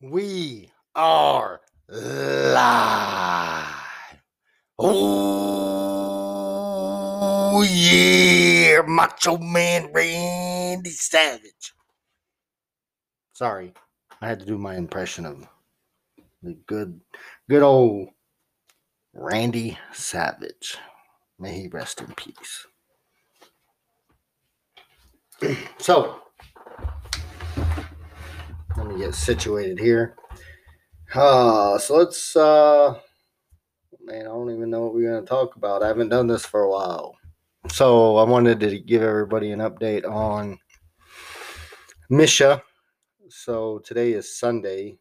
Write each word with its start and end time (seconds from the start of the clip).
We 0.00 0.70
are 0.94 1.60
live. 1.88 3.74
Oh, 4.78 6.04
yeah. 7.68 8.82
Macho 8.86 9.38
Man 9.38 9.90
Randy 9.92 10.90
Savage. 10.90 11.74
Sorry, 13.32 13.74
I 14.20 14.28
had 14.28 14.38
to 14.38 14.46
do 14.46 14.56
my 14.56 14.76
impression 14.76 15.26
of 15.26 15.48
the 16.44 16.54
good, 16.66 17.00
good 17.50 17.62
old 17.62 18.10
Randy 19.12 19.76
Savage. 19.92 20.78
May 21.40 21.62
he 21.62 21.66
rest 21.66 22.00
in 22.00 22.14
peace. 22.14 22.68
so, 25.78 26.22
let 28.78 28.86
me 28.86 28.98
get 28.98 29.14
situated 29.14 29.78
here. 29.78 30.14
Uh, 31.12 31.78
so 31.78 31.96
let's, 31.96 32.36
uh, 32.36 32.94
man, 34.00 34.20
I 34.22 34.24
don't 34.24 34.50
even 34.54 34.70
know 34.70 34.82
what 34.82 34.94
we're 34.94 35.10
going 35.10 35.24
to 35.24 35.28
talk 35.28 35.56
about. 35.56 35.82
I 35.82 35.88
haven't 35.88 36.10
done 36.10 36.28
this 36.28 36.46
for 36.46 36.62
a 36.62 36.70
while. 36.70 37.16
So 37.70 38.16
I 38.16 38.22
wanted 38.22 38.60
to 38.60 38.78
give 38.78 39.02
everybody 39.02 39.50
an 39.50 39.58
update 39.58 40.08
on 40.08 40.58
MSHSAA. 42.10 42.62
So 43.28 43.80
today 43.80 44.12
is 44.12 44.38
Sunday, 44.38 45.00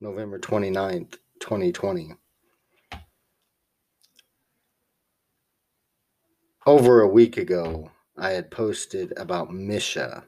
November 0.00 0.38
29th, 0.38 1.16
2020. 1.40 2.12
Over 6.64 7.00
a 7.00 7.08
week 7.08 7.36
ago, 7.36 7.90
I 8.16 8.30
had 8.30 8.50
posted 8.52 9.12
about 9.16 9.48
MSHSAA 9.50 10.22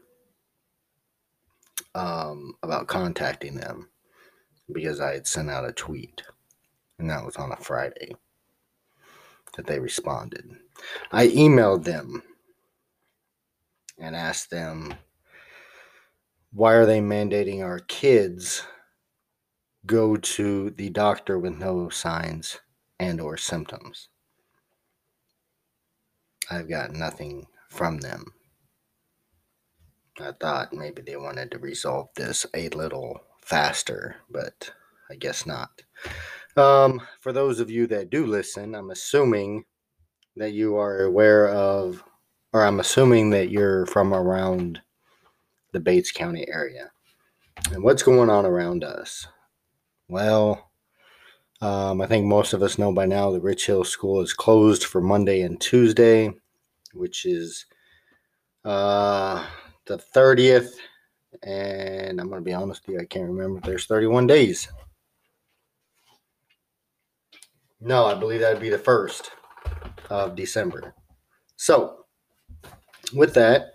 um, 1.95 2.55
about 2.63 2.89
contacting 2.89 3.55
them 3.55 3.89
because 4.73 5.01
I 5.01 5.15
had 5.15 5.27
sent 5.27 5.51
out 5.51 5.69
a 5.69 5.73
tweet, 5.73 6.23
and 6.99 7.11
that 7.11 7.25
was 7.25 7.37
on 7.37 7.53
a 7.53 7.57
Friday 7.57 8.15
that 9.57 9.67
they 9.67 9.79
responded. 9.79 10.51
I 11.13 11.29
emailed 11.29 11.85
them 11.85 12.23
and 13.99 14.17
asked 14.17 14.51
them 14.51 14.95
why 16.53 16.75
are 16.75 16.87
they 16.87 17.01
mandating 17.01 17.63
our 17.63 17.81
kids 17.81 18.63
go 19.87 20.17
to 20.17 20.71
the 20.71 20.89
doctor 20.91 21.39
with 21.39 21.59
no 21.59 21.89
signs 21.89 22.61
and 22.99 23.21
or 23.21 23.37
symptoms 23.37 24.09
i've 26.51 26.69
got 26.69 26.93
nothing 26.93 27.47
from 27.69 27.99
them 27.99 28.34
I 30.21 30.33
thought 30.33 30.73
maybe 30.73 31.03
they 31.03 31.17
wanted 31.17 31.51
to 31.51 31.59
resolve 31.59 32.09
this 32.15 32.47
a 32.55 32.69
little 32.71 33.21
faster, 33.41 34.17
but 34.31 34.73
I 35.11 35.17
guess 35.17 35.45
not. 35.45 35.83
Um, 36.57 37.03
for 37.21 37.33
those 37.33 37.59
of 37.59 37.71
you 37.71 37.87
that 37.89 38.11
do 38.11 38.27
listen, 38.27 38.75
I'm 38.75 38.91
assuming 38.91 39.65
that 40.37 40.53
you 40.53 40.77
are 40.77 41.03
aware 41.03 41.49
of, 41.49 42.05
or 42.53 42.65
I'm 42.65 42.81
assuming 42.81 43.31
that 43.31 43.51
you're 43.51 43.87
from 43.87 44.15
around 44.15 44.81
the 45.73 45.81
Bates 45.81 46.13
County 46.13 46.47
area. 46.49 46.91
And 47.73 47.83
what's 47.83 48.03
going 48.03 48.31
on 48.31 48.47
around 48.47 48.85
us? 48.85 49.27
Well, 50.09 50.71
um, 51.61 52.01
I 52.01 52.07
think 52.07 52.27
most 52.27 52.53
of 52.53 52.63
us 52.63 52.79
know 52.79 52.93
by 52.93 53.07
now 53.07 53.31
the 53.31 53.41
Rich 53.41 53.67
Hill 53.67 53.85
School 53.85 54.21
is 54.21 54.33
closed 54.33 54.85
for 54.85 55.01
Monday 55.01 55.41
and 55.41 55.61
Tuesday, 55.61 56.31
which 56.93 57.25
is 57.25 57.67
uh, 58.65 59.45
the 59.87 59.99
30th. 59.99 60.73
And 61.43 62.21
I'm 62.21 62.29
going 62.29 62.41
to 62.41 62.45
be 62.45 62.55
honest 62.55 62.87
with 62.87 62.95
you, 62.95 63.01
I 63.01 63.07
can't 63.07 63.29
remember 63.29 63.61
there's 63.61 63.87
31 63.87 64.27
days. 64.27 64.69
No, 67.81 68.07
I 68.07 68.15
believe 68.15 68.41
that 68.41 68.53
would 68.53 68.63
be 68.63 68.71
the 68.71 68.79
1st 68.79 69.29
of 70.11 70.37
December. 70.37 70.95
So, 71.57 72.07
with 73.13 73.35
that, 73.35 73.75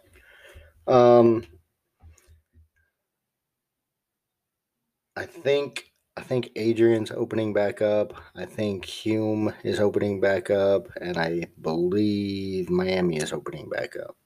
um, 0.88 1.46
I 5.16 5.26
think 5.26 5.92
I 6.18 6.22
think 6.22 6.50
Adrian's 6.56 7.12
opening 7.12 7.54
back 7.54 7.82
up. 7.82 8.14
I 8.36 8.46
think 8.46 8.84
Hume 8.84 9.54
is 9.64 9.80
opening 9.80 10.20
back 10.20 10.50
up, 10.50 10.90
and 11.00 11.18
I 11.18 11.46
believe 11.62 12.70
Miami 12.70 13.18
is 13.18 13.32
opening 13.32 13.70
back 13.70 13.96
up. 13.96 14.18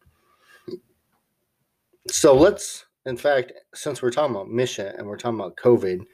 So 2.07 2.35
let's, 2.35 2.85
in 3.05 3.17
fact, 3.17 3.53
since 3.73 4.01
we're 4.01 4.11
talking 4.11 4.35
about 4.35 4.47
MSHSAA 4.47 4.97
and 4.97 5.07
we're 5.07 5.17
talking 5.17 5.39
about 5.39 5.55
COVID, 5.57 6.05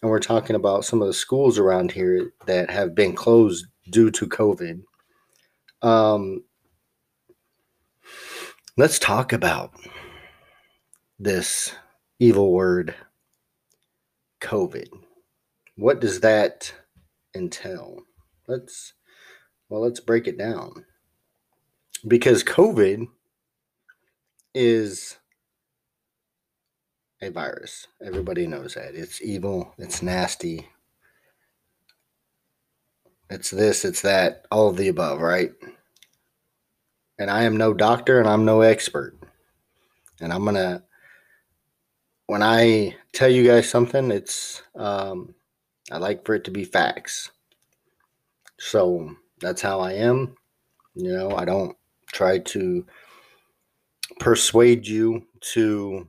and 0.00 0.10
we're 0.10 0.20
talking 0.20 0.54
about 0.54 0.84
some 0.84 1.02
of 1.02 1.08
the 1.08 1.14
schools 1.14 1.58
around 1.58 1.92
here 1.92 2.32
that 2.46 2.70
have 2.70 2.94
been 2.94 3.14
closed 3.14 3.66
due 3.90 4.10
to 4.12 4.26
COVID, 4.26 4.82
um, 5.82 6.44
let's 8.76 8.98
talk 8.98 9.32
about 9.32 9.72
this 11.18 11.74
evil 12.20 12.52
word, 12.52 12.94
COVID. 14.40 14.88
What 15.76 16.00
does 16.00 16.20
that 16.20 16.72
entail? 17.34 18.02
Let's, 18.46 18.92
well, 19.68 19.80
let's 19.80 20.00
break 20.00 20.26
it 20.26 20.38
down. 20.38 20.84
Because 22.06 22.44
COVID 22.44 23.06
is 24.54 25.16
a 27.20 27.30
virus. 27.30 27.86
Everybody 28.04 28.46
knows 28.46 28.74
that. 28.74 28.94
It's 28.94 29.22
evil, 29.22 29.74
it's 29.78 30.02
nasty. 30.02 30.68
It's 33.30 33.50
this, 33.50 33.84
it's 33.84 34.02
that, 34.02 34.46
all 34.50 34.68
of 34.68 34.76
the 34.76 34.88
above, 34.88 35.20
right? 35.20 35.52
And 37.18 37.30
I 37.30 37.42
am 37.42 37.56
no 37.56 37.74
doctor 37.74 38.20
and 38.20 38.28
I'm 38.28 38.44
no 38.44 38.62
expert. 38.62 39.18
And 40.20 40.32
I'm 40.32 40.44
going 40.44 40.54
to, 40.54 40.82
when 42.26 42.42
I 42.42 42.96
tell 43.12 43.28
you 43.28 43.46
guys 43.46 43.68
something, 43.68 44.10
it's, 44.10 44.62
um, 44.74 45.34
I 45.90 45.98
like 45.98 46.24
for 46.24 46.34
it 46.34 46.44
to 46.44 46.50
be 46.50 46.64
facts. 46.64 47.30
So 48.58 49.14
that's 49.40 49.60
how 49.60 49.80
I 49.80 49.92
am. 49.92 50.34
You 50.94 51.12
know, 51.12 51.36
I 51.36 51.44
don't 51.44 51.76
try 52.12 52.38
to 52.38 52.86
persuade 54.18 54.86
you 54.86 55.26
to 55.52 56.08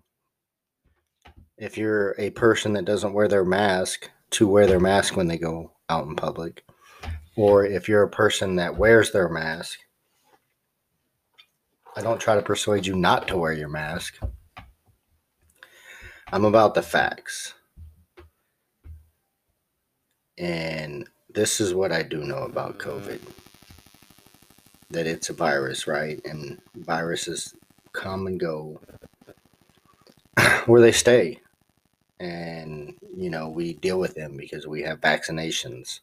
if 1.59 1.77
you're 1.77 2.15
a 2.17 2.29
person 2.31 2.73
that 2.73 2.85
doesn't 2.85 3.13
wear 3.13 3.27
their 3.27 3.43
mask 3.43 4.09
to 4.31 4.47
wear 4.47 4.65
their 4.65 4.79
mask 4.79 5.17
when 5.17 5.27
they 5.27 5.37
go 5.37 5.73
out 5.89 6.07
in 6.07 6.15
public. 6.15 6.63
Or 7.35 7.65
if 7.65 7.89
you're 7.89 8.03
a 8.03 8.09
person 8.09 8.55
that 8.55 8.77
wears 8.77 9.11
their 9.11 9.29
mask 9.29 9.79
i 11.95 12.01
don't 12.01 12.21
try 12.21 12.35
to 12.35 12.41
persuade 12.41 12.85
you 12.85 12.95
not 12.95 13.27
to 13.27 13.37
wear 13.37 13.51
your 13.51 13.67
mask. 13.67 14.17
I'm 16.31 16.45
about 16.45 16.75
the 16.75 16.81
facts. 16.81 17.55
And 20.37 21.09
this 21.33 21.59
is 21.59 21.73
what 21.73 21.91
i 21.91 22.03
do 22.03 22.23
know 22.23 22.43
about 22.43 22.77
covid. 22.77 23.19
That 24.91 25.07
it's 25.07 25.29
a 25.29 25.33
virus 25.33 25.87
right? 25.87 26.21
And 26.23 26.61
viruses 26.73 27.53
come 27.91 28.27
and 28.27 28.39
go. 28.39 28.79
Where 30.67 30.81
they 30.81 30.93
stay 30.93 31.39
and 32.19 32.95
you 33.15 33.29
know 33.29 33.49
we 33.49 33.73
deal 33.73 33.99
with 33.99 34.15
them 34.15 34.35
because 34.35 34.67
we 34.67 34.81
have 34.81 35.01
vaccinations 35.01 35.99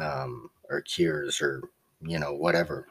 um, 0.00 0.50
or 0.70 0.80
cures 0.80 1.40
or 1.40 1.62
you 2.00 2.18
know 2.18 2.32
whatever. 2.32 2.86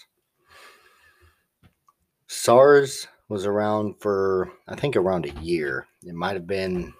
SARS 2.26 3.06
was 3.28 3.46
around 3.46 3.94
for, 4.00 4.50
I 4.66 4.74
think, 4.74 4.96
around 4.96 5.26
a 5.26 5.40
year. 5.40 5.86
It 6.02 6.14
might 6.14 6.34
have 6.34 6.48
been 6.48 6.92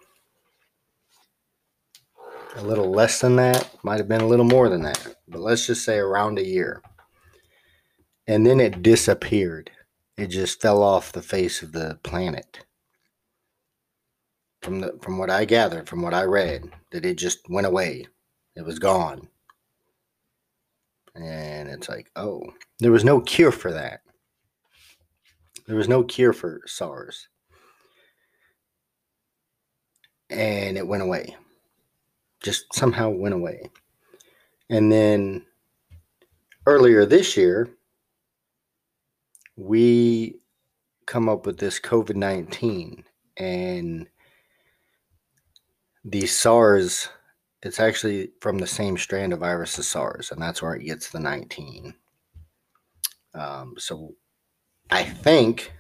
a 2.56 2.62
little 2.62 2.90
less 2.90 3.20
than 3.20 3.36
that, 3.36 3.68
might 3.82 3.98
have 3.98 4.08
been 4.08 4.20
a 4.20 4.26
little 4.26 4.44
more 4.44 4.68
than 4.68 4.82
that, 4.82 5.16
but 5.26 5.40
let's 5.40 5.66
just 5.66 5.84
say 5.84 5.98
around 5.98 6.38
a 6.38 6.46
year. 6.46 6.80
And 8.28 8.46
then 8.46 8.60
it 8.60 8.82
disappeared. 8.82 9.72
It 10.16 10.28
just 10.28 10.60
fell 10.60 10.80
off 10.80 11.10
the 11.10 11.22
face 11.22 11.60
of 11.62 11.72
the 11.72 11.98
planet. 12.04 12.64
From 14.62 14.80
the 14.80 14.98
from 15.00 15.16
what 15.16 15.30
I 15.30 15.46
gathered, 15.46 15.88
from 15.88 16.02
what 16.02 16.12
I 16.12 16.24
read, 16.24 16.70
that 16.92 17.06
it 17.06 17.14
just 17.16 17.48
went 17.48 17.66
away. 17.66 18.06
It 18.54 18.64
was 18.64 18.78
gone 18.78 19.28
And 21.14 21.68
it's 21.68 21.88
like, 21.88 22.10
oh, 22.16 22.42
there 22.78 22.92
was 22.92 23.04
no 23.04 23.20
cure 23.20 23.52
for 23.52 23.72
that. 23.72 24.00
There 25.66 25.76
was 25.76 25.88
no 25.88 26.02
cure 26.02 26.32
for 26.32 26.62
SARS. 26.66 27.28
And 30.30 30.76
it 30.76 30.86
went 30.86 31.02
away. 31.02 31.36
Just 32.42 32.72
somehow 32.74 33.10
went 33.10 33.34
away. 33.34 33.70
And 34.68 34.90
then 34.90 35.44
earlier 36.66 37.04
this 37.04 37.36
year, 37.36 37.68
we 39.56 40.40
come 41.06 41.28
up 41.28 41.44
with 41.44 41.58
this 41.58 41.80
COVID 41.80 42.14
19 42.14 43.04
and 43.36 44.06
the 46.04 46.26
SARS, 46.26 47.08
it's 47.62 47.80
actually 47.80 48.30
from 48.40 48.58
the 48.58 48.66
same 48.66 48.96
strand 48.96 49.32
of 49.32 49.40
virus 49.40 49.78
as 49.78 49.88
SARS, 49.88 50.30
and 50.30 50.40
that's 50.40 50.62
where 50.62 50.74
it 50.74 50.84
gets 50.84 51.10
the 51.10 51.20
19. 51.20 51.94
Um, 53.34 53.74
so 53.78 54.14
I 54.90 55.04
think, 55.04 55.72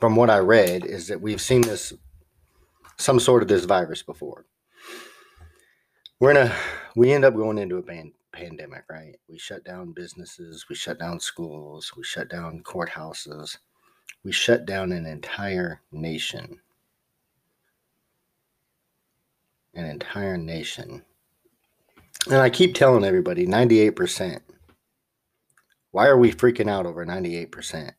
from 0.00 0.16
what 0.16 0.30
I 0.30 0.38
read, 0.38 0.84
is 0.84 1.08
that 1.08 1.20
we've 1.20 1.40
seen 1.40 1.62
this, 1.62 1.92
some 2.96 3.20
sort 3.20 3.42
of 3.42 3.48
this 3.48 3.64
virus 3.64 4.02
before. 4.02 4.46
We're 6.18 6.30
in 6.30 6.36
a, 6.38 6.56
we 6.96 7.12
end 7.12 7.24
up 7.24 7.34
going 7.34 7.58
into 7.58 7.76
a 7.76 7.82
pan, 7.82 8.12
pandemic, 8.32 8.84
right? 8.90 9.16
We 9.28 9.38
shut 9.38 9.64
down 9.64 9.92
businesses, 9.92 10.66
we 10.68 10.74
shut 10.74 10.98
down 10.98 11.20
schools, 11.20 11.92
we 11.96 12.02
shut 12.02 12.30
down 12.30 12.62
courthouses 12.64 13.58
we 14.26 14.32
shut 14.32 14.66
down 14.66 14.90
an 14.90 15.06
entire 15.06 15.82
nation. 15.92 16.58
An 19.76 19.84
entire 19.84 20.36
nation. 20.36 21.04
And 22.26 22.36
I 22.36 22.50
keep 22.50 22.74
telling 22.74 23.04
everybody 23.04 23.46
98%. 23.46 24.40
Why 25.92 26.06
are 26.06 26.18
we 26.18 26.32
freaking 26.32 26.68
out 26.68 26.86
over 26.86 27.06
98%? 27.06 27.92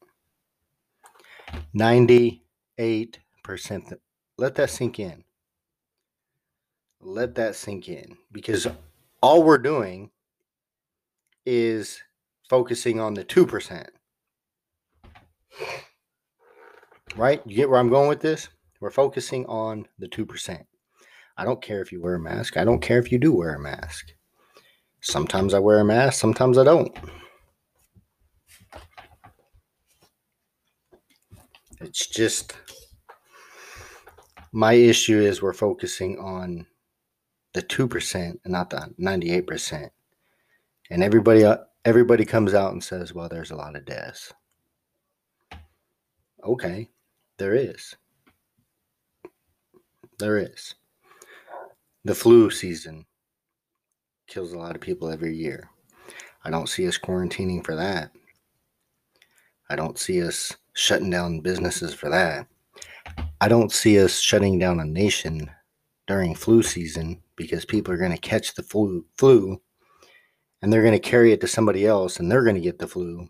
98%. 1.74 3.98
Let 4.38 4.56
that 4.56 4.70
sink 4.70 5.00
in. 5.00 5.24
Let 7.00 7.36
that 7.36 7.56
sink 7.56 7.88
in. 7.88 8.18
Because 8.32 8.68
all 9.22 9.44
we're 9.44 9.58
doing 9.58 10.12
is 11.46 12.02
focusing 12.50 13.00
on 13.00 13.14
the 13.14 13.24
2% 13.24 13.88
right? 17.18 17.42
You 17.46 17.56
get 17.56 17.70
where 17.70 17.80
I'm 17.80 17.90
going 17.90 18.08
with 18.08 18.22
this? 18.22 18.50
We're 18.80 18.92
focusing 18.92 19.46
on 19.48 19.88
the 19.98 20.08
2%. 20.08 20.64
I 21.38 21.46
don't 21.46 21.62
care 21.62 21.82
if 21.82 21.92
you 21.92 22.02
wear 22.02 22.16
a 22.16 22.20
mask. 22.20 22.58
I 22.58 22.66
don't 22.66 22.82
care 22.82 23.00
if 23.00 23.12
you 23.12 23.20
do 23.20 23.34
wear 23.34 23.56
a 23.56 23.60
mask. 23.60 24.08
Sometimes 25.02 25.54
I 25.54 25.60
wear 25.60 25.80
a 25.80 25.86
mask, 25.86 26.20
sometimes 26.20 26.58
I 26.58 26.64
don't. 26.64 26.98
It's 31.80 32.08
just 32.08 32.58
my 34.52 34.74
issue 34.74 35.20
is 35.20 35.42
we're 35.42 35.54
focusing 35.54 36.18
on 36.18 36.66
the 37.54 37.62
2% 37.62 38.16
and 38.16 38.40
not 38.46 38.72
the 38.72 38.90
98%. 39.00 39.90
And 40.90 41.04
everybody 41.04 41.44
uh, 41.44 41.58
everybody 41.86 42.24
comes 42.26 42.54
out 42.54 42.72
and 42.72 42.84
says, 42.84 43.14
"Well, 43.14 43.28
there's 43.28 43.52
a 43.52 43.56
lot 43.56 43.76
of 43.76 43.86
deaths." 43.86 44.34
Okay. 46.44 46.90
There 47.38 47.54
is. 47.54 47.96
There 50.18 50.38
is. 50.38 50.76
The 52.08 52.16
flu 52.16 52.50
season 52.50 53.06
kills 54.28 54.54
a 54.54 54.58
lot 54.58 54.76
of 54.76 54.82
people 54.82 55.10
every 55.10 55.36
year. 55.36 55.70
I 56.42 56.50
don't 56.50 56.70
see 56.70 56.88
us 56.88 56.98
quarantining 56.98 57.66
for 57.66 57.76
that. 57.76 58.12
I 59.70 59.76
don't 59.76 60.00
see 60.00 60.24
us 60.24 60.56
shutting 60.72 61.10
down 61.10 61.42
businesses 61.42 61.94
for 61.94 62.10
that. 62.10 62.48
I 63.42 63.50
don't 63.50 63.74
see 63.74 64.02
us 64.02 64.22
shutting 64.22 64.58
down 64.58 64.80
a 64.80 64.86
nation 64.86 65.52
during 66.08 66.34
flu 66.34 66.64
season 66.64 67.22
because 67.36 67.66
people 67.66 67.94
are 67.94 67.98
going 67.98 68.14
to 68.14 68.18
catch 68.18 68.56
the 68.56 68.64
flu, 68.64 69.04
flu 69.18 69.62
and 70.62 70.72
they're 70.72 70.84
going 70.84 70.94
to 70.94 71.00
carry 71.00 71.34
it 71.34 71.42
to 71.42 71.48
somebody 71.48 71.86
else 71.86 72.22
and 72.22 72.32
they're 72.32 72.46
going 72.46 72.56
to 72.56 72.62
get 72.62 72.80
the 72.80 72.88
flu 72.88 73.28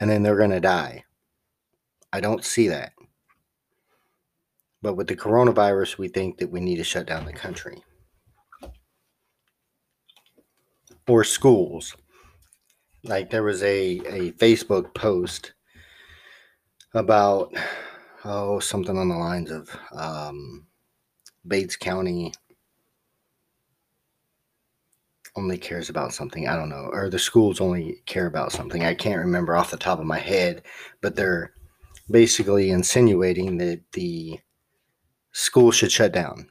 and 0.00 0.10
then 0.10 0.24
they're 0.24 0.36
going 0.36 0.50
to 0.50 0.58
die. 0.58 1.04
I 2.12 2.18
don't 2.18 2.44
see 2.44 2.66
that. 2.66 2.93
But 4.84 4.98
with 4.98 5.06
the 5.06 5.16
coronavirus, 5.16 5.96
we 5.96 6.08
think 6.08 6.36
that 6.36 6.50
we 6.50 6.60
need 6.60 6.76
to 6.76 6.84
shut 6.84 7.06
down 7.06 7.24
the 7.24 7.32
country 7.32 7.82
or 11.08 11.24
schools. 11.24 11.96
Like 13.02 13.30
there 13.30 13.42
was 13.42 13.62
a, 13.62 14.00
a 14.00 14.32
Facebook 14.32 14.94
post 14.94 15.54
about, 16.92 17.54
oh, 18.26 18.58
something 18.58 18.98
on 18.98 19.08
the 19.08 19.16
lines 19.16 19.50
of 19.50 19.74
um, 19.92 20.66
Bates 21.48 21.76
County 21.76 22.34
only 25.34 25.56
cares 25.56 25.88
about 25.88 26.12
something. 26.12 26.46
I 26.46 26.56
don't 26.56 26.68
know. 26.68 26.90
Or 26.92 27.08
the 27.08 27.18
schools 27.18 27.58
only 27.58 28.02
care 28.04 28.26
about 28.26 28.52
something. 28.52 28.84
I 28.84 28.92
can't 28.92 29.24
remember 29.24 29.56
off 29.56 29.70
the 29.70 29.78
top 29.78 29.98
of 29.98 30.04
my 30.04 30.18
head, 30.18 30.62
but 31.00 31.16
they're 31.16 31.54
basically 32.10 32.68
insinuating 32.68 33.56
that 33.56 33.80
the 33.92 34.38
school 35.34 35.72
should 35.72 35.92
shut 35.92 36.12
down. 36.12 36.48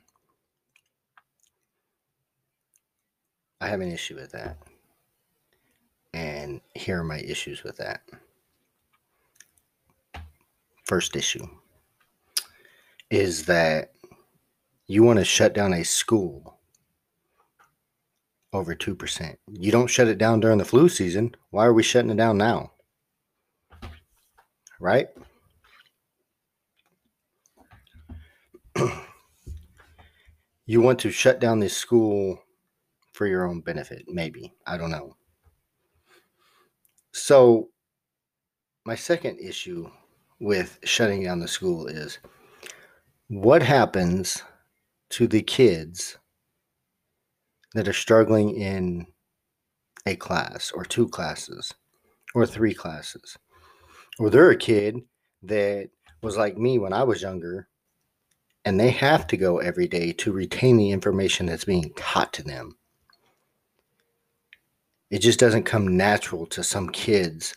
I 3.59 3.69
have 3.69 3.81
an 3.81 3.91
issue 3.91 4.15
with 4.15 4.31
that. 4.33 4.57
And 6.13 6.61
here 6.75 6.99
are 6.99 7.03
my 7.03 7.19
issues 7.19 7.63
with 7.63 7.77
that. 7.77 8.01
First 10.83 11.15
issue 11.15 11.47
is 13.09 13.45
that 13.45 13.93
you 14.85 15.01
want 15.01 15.17
to 15.19 15.25
shut 15.25 15.53
down 15.53 15.73
a 15.73 15.83
school 15.83 16.59
over 18.51 18.75
2%. 18.75 19.37
You 19.47 19.71
don't 19.71 19.87
shut 19.87 20.09
it 20.09 20.17
down 20.17 20.41
during 20.41 20.57
the 20.57 20.65
flu 20.65 20.89
season. 20.89 21.33
Why 21.51 21.65
are 21.65 21.73
we 21.73 21.83
shutting 21.83 22.11
it 22.11 22.17
down 22.17 22.37
now? 22.37 22.73
Right? 24.79 25.07
You 30.65 30.81
want 30.81 30.99
to 30.99 31.11
shut 31.11 31.39
down 31.39 31.59
this 31.59 31.75
school 31.75 32.39
for 33.13 33.27
your 33.27 33.47
own 33.47 33.61
benefit, 33.61 34.05
maybe. 34.07 34.53
I 34.65 34.77
don't 34.77 34.91
know. 34.91 35.15
So, 37.11 37.69
my 38.85 38.95
second 38.95 39.39
issue 39.39 39.89
with 40.39 40.79
shutting 40.83 41.23
down 41.23 41.39
the 41.39 41.47
school 41.47 41.87
is 41.87 42.19
what 43.27 43.61
happens 43.61 44.43
to 45.11 45.27
the 45.27 45.41
kids 45.41 46.17
that 47.73 47.87
are 47.87 47.93
struggling 47.93 48.55
in 48.55 49.07
a 50.05 50.15
class 50.15 50.71
or 50.71 50.83
two 50.83 51.07
classes 51.07 51.73
or 52.35 52.45
three 52.45 52.73
classes? 52.73 53.37
Or 54.19 54.29
they're 54.29 54.51
a 54.51 54.57
kid 54.57 54.97
that 55.43 55.89
was 56.21 56.37
like 56.37 56.57
me 56.57 56.79
when 56.79 56.93
I 56.93 57.03
was 57.03 57.21
younger 57.21 57.67
and 58.65 58.79
they 58.79 58.91
have 58.91 59.27
to 59.27 59.37
go 59.37 59.57
every 59.59 59.87
day 59.87 60.13
to 60.13 60.31
retain 60.31 60.77
the 60.77 60.91
information 60.91 61.45
that's 61.45 61.65
being 61.65 61.93
taught 61.95 62.31
to 62.33 62.43
them. 62.43 62.77
It 65.09 65.19
just 65.19 65.39
doesn't 65.39 65.63
come 65.63 65.97
natural 65.97 66.45
to 66.47 66.63
some 66.63 66.89
kids 66.89 67.53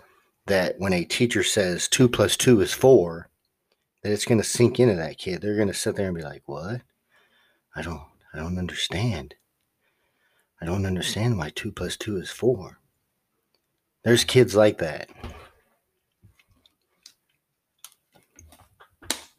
that 0.46 0.74
when 0.78 0.92
a 0.92 1.04
teacher 1.04 1.42
says 1.42 1.88
two 1.88 2.08
plus 2.08 2.36
two 2.36 2.60
is 2.60 2.72
four, 2.72 3.28
that 4.02 4.12
it's 4.12 4.24
going 4.24 4.38
to 4.38 4.44
sink 4.44 4.78
into 4.78 4.94
that 4.94 5.18
kid. 5.18 5.40
They're 5.40 5.56
going 5.56 5.68
to 5.68 5.74
sit 5.74 5.96
there 5.96 6.06
and 6.06 6.16
be 6.16 6.22
like, 6.22 6.42
"What? 6.46 6.82
I 7.74 7.82
don't, 7.82 8.02
I 8.32 8.38
don't 8.38 8.58
understand. 8.58 9.34
I 10.60 10.66
don't 10.66 10.86
understand 10.86 11.38
why 11.38 11.50
two 11.50 11.72
plus 11.72 11.96
two 11.96 12.16
is 12.16 12.30
four." 12.30 12.78
There's 14.04 14.24
kids 14.24 14.54
like 14.54 14.78
that. 14.78 15.08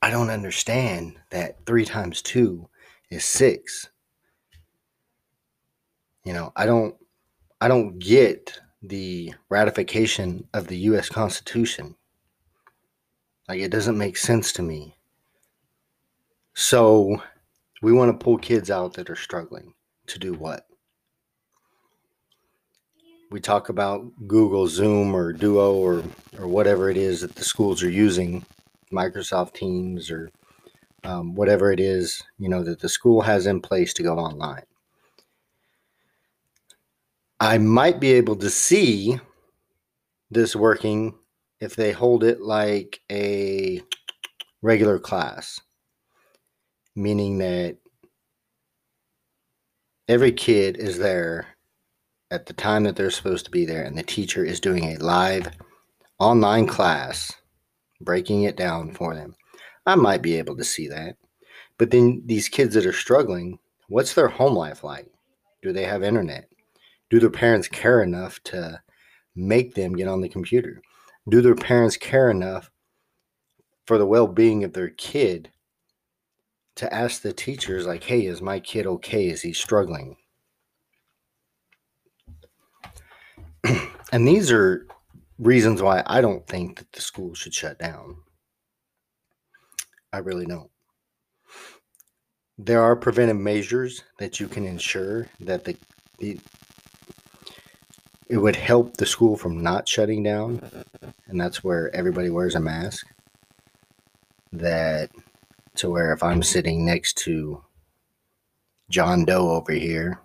I 0.07 0.09
don't 0.09 0.29
understand 0.29 1.17
that 1.31 1.65
three 1.65 1.83
times 1.83 2.21
two 2.21 2.69
is 3.09 3.25
six. 3.25 3.89
You 6.23 6.31
know, 6.31 6.53
I 6.55 6.65
don't 6.65 6.95
I 7.59 7.67
don't 7.67 7.99
get 7.99 8.57
the 8.81 9.33
ratification 9.49 10.47
of 10.53 10.67
the 10.67 10.77
US 10.91 11.09
Constitution. 11.09 11.97
Like 13.49 13.59
it 13.59 13.69
doesn't 13.69 13.97
make 13.97 14.15
sense 14.15 14.53
to 14.53 14.61
me. 14.61 14.95
So 16.53 17.21
we 17.81 17.91
want 17.91 18.17
to 18.17 18.23
pull 18.23 18.37
kids 18.37 18.71
out 18.71 18.93
that 18.93 19.09
are 19.09 19.15
struggling 19.17 19.73
to 20.05 20.17
do 20.17 20.33
what? 20.33 20.67
We 23.29 23.41
talk 23.41 23.67
about 23.67 24.09
Google 24.25 24.69
Zoom 24.69 25.13
or 25.13 25.33
Duo 25.33 25.73
or 25.73 26.01
or 26.39 26.47
whatever 26.47 26.89
it 26.89 26.95
is 26.95 27.19
that 27.19 27.35
the 27.35 27.43
schools 27.43 27.83
are 27.83 27.89
using 27.89 28.45
Microsoft 28.91 29.53
Teams 29.53 30.09
or 30.09 30.29
um, 31.03 31.35
whatever 31.35 31.71
it 31.71 31.79
is, 31.79 32.23
you 32.37 32.49
know, 32.49 32.63
that 32.63 32.79
the 32.79 32.89
school 32.89 33.21
has 33.21 33.47
in 33.47 33.61
place 33.61 33.93
to 33.93 34.03
go 34.03 34.17
online. 34.17 34.63
I 37.39 37.57
might 37.59 37.99
be 37.99 38.13
able 38.13 38.35
to 38.37 38.49
see 38.49 39.19
this 40.31 40.55
working 40.55 41.13
if 41.59 41.75
they 41.75 41.91
hold 41.91 42.23
it 42.23 42.41
like 42.41 42.99
a 43.11 43.81
regular 44.61 44.99
class, 44.99 45.59
meaning 46.95 47.37
that 47.37 47.77
every 50.07 50.31
kid 50.31 50.77
is 50.77 50.97
there 50.97 51.47
at 52.31 52.45
the 52.47 52.53
time 52.53 52.83
that 52.83 52.95
they're 52.95 53.11
supposed 53.11 53.45
to 53.45 53.51
be 53.51 53.65
there, 53.65 53.83
and 53.83 53.97
the 53.97 54.03
teacher 54.03 54.43
is 54.43 54.59
doing 54.59 54.85
a 54.85 54.97
live 54.97 55.49
online 56.19 56.67
class, 56.67 57.31
breaking 58.01 58.43
it 58.43 58.57
down 58.57 58.91
for 58.91 59.15
them. 59.15 59.35
I 59.85 59.95
might 59.95 60.21
be 60.21 60.37
able 60.37 60.57
to 60.57 60.63
see 60.63 60.87
that. 60.89 61.15
But 61.77 61.91
then 61.91 62.21
these 62.25 62.49
kids 62.49 62.73
that 62.75 62.85
are 62.85 62.93
struggling, 62.93 63.59
what's 63.87 64.13
their 64.13 64.27
home 64.27 64.53
life 64.53 64.83
like? 64.83 65.07
Do 65.61 65.71
they 65.71 65.85
have 65.85 66.03
internet? 66.03 66.49
Do 67.09 67.19
their 67.19 67.29
parents 67.29 67.67
care 67.67 68.03
enough 68.03 68.41
to 68.45 68.81
make 69.35 69.75
them 69.75 69.95
get 69.95 70.07
on 70.07 70.21
the 70.21 70.29
computer? 70.29 70.81
Do 71.29 71.41
their 71.41 71.55
parents 71.55 71.97
care 71.97 72.29
enough 72.29 72.71
for 73.85 73.97
the 73.97 74.05
well 74.05 74.27
being 74.27 74.63
of 74.63 74.73
their 74.73 74.89
kid 74.89 75.51
to 76.75 76.93
ask 76.93 77.21
the 77.21 77.33
teachers, 77.33 77.87
like, 77.87 78.03
hey, 78.03 78.25
is 78.25 78.41
my 78.41 78.59
kid 78.59 78.85
okay? 78.85 79.29
Is 79.29 79.41
he 79.41 79.51
struggling? 79.51 80.15
and 84.11 84.27
these 84.27 84.51
are 84.51 84.85
reasons 85.39 85.81
why 85.81 86.03
I 86.05 86.21
don't 86.21 86.45
think 86.47 86.79
that 86.79 86.91
the 86.91 87.01
school 87.01 87.33
should 87.33 87.53
shut 87.53 87.79
down. 87.79 88.17
I 90.11 90.19
really 90.19 90.45
don't. 90.45 90.69
There 92.57 92.81
are 92.81 92.95
preventive 92.95 93.37
measures 93.37 94.03
that 94.19 94.39
you 94.39 94.47
can 94.47 94.65
ensure 94.65 95.27
that 95.39 95.63
the, 95.63 95.77
the 96.17 96.39
it 98.29 98.37
would 98.37 98.55
help 98.55 98.97
the 98.97 99.05
school 99.05 99.37
from 99.37 99.61
not 99.61 99.87
shutting 99.87 100.23
down, 100.23 100.61
and 101.27 101.39
that's 101.39 101.63
where 101.63 101.95
everybody 101.95 102.29
wears 102.29 102.55
a 102.55 102.59
mask. 102.59 103.05
That 104.51 105.11
to 105.75 105.89
where 105.89 106.13
if 106.13 106.23
I'm 106.23 106.41
sitting 106.41 106.85
next 106.85 107.17
to 107.19 107.63
John 108.89 109.25
Doe 109.25 109.51
over 109.51 109.73
here 109.73 110.19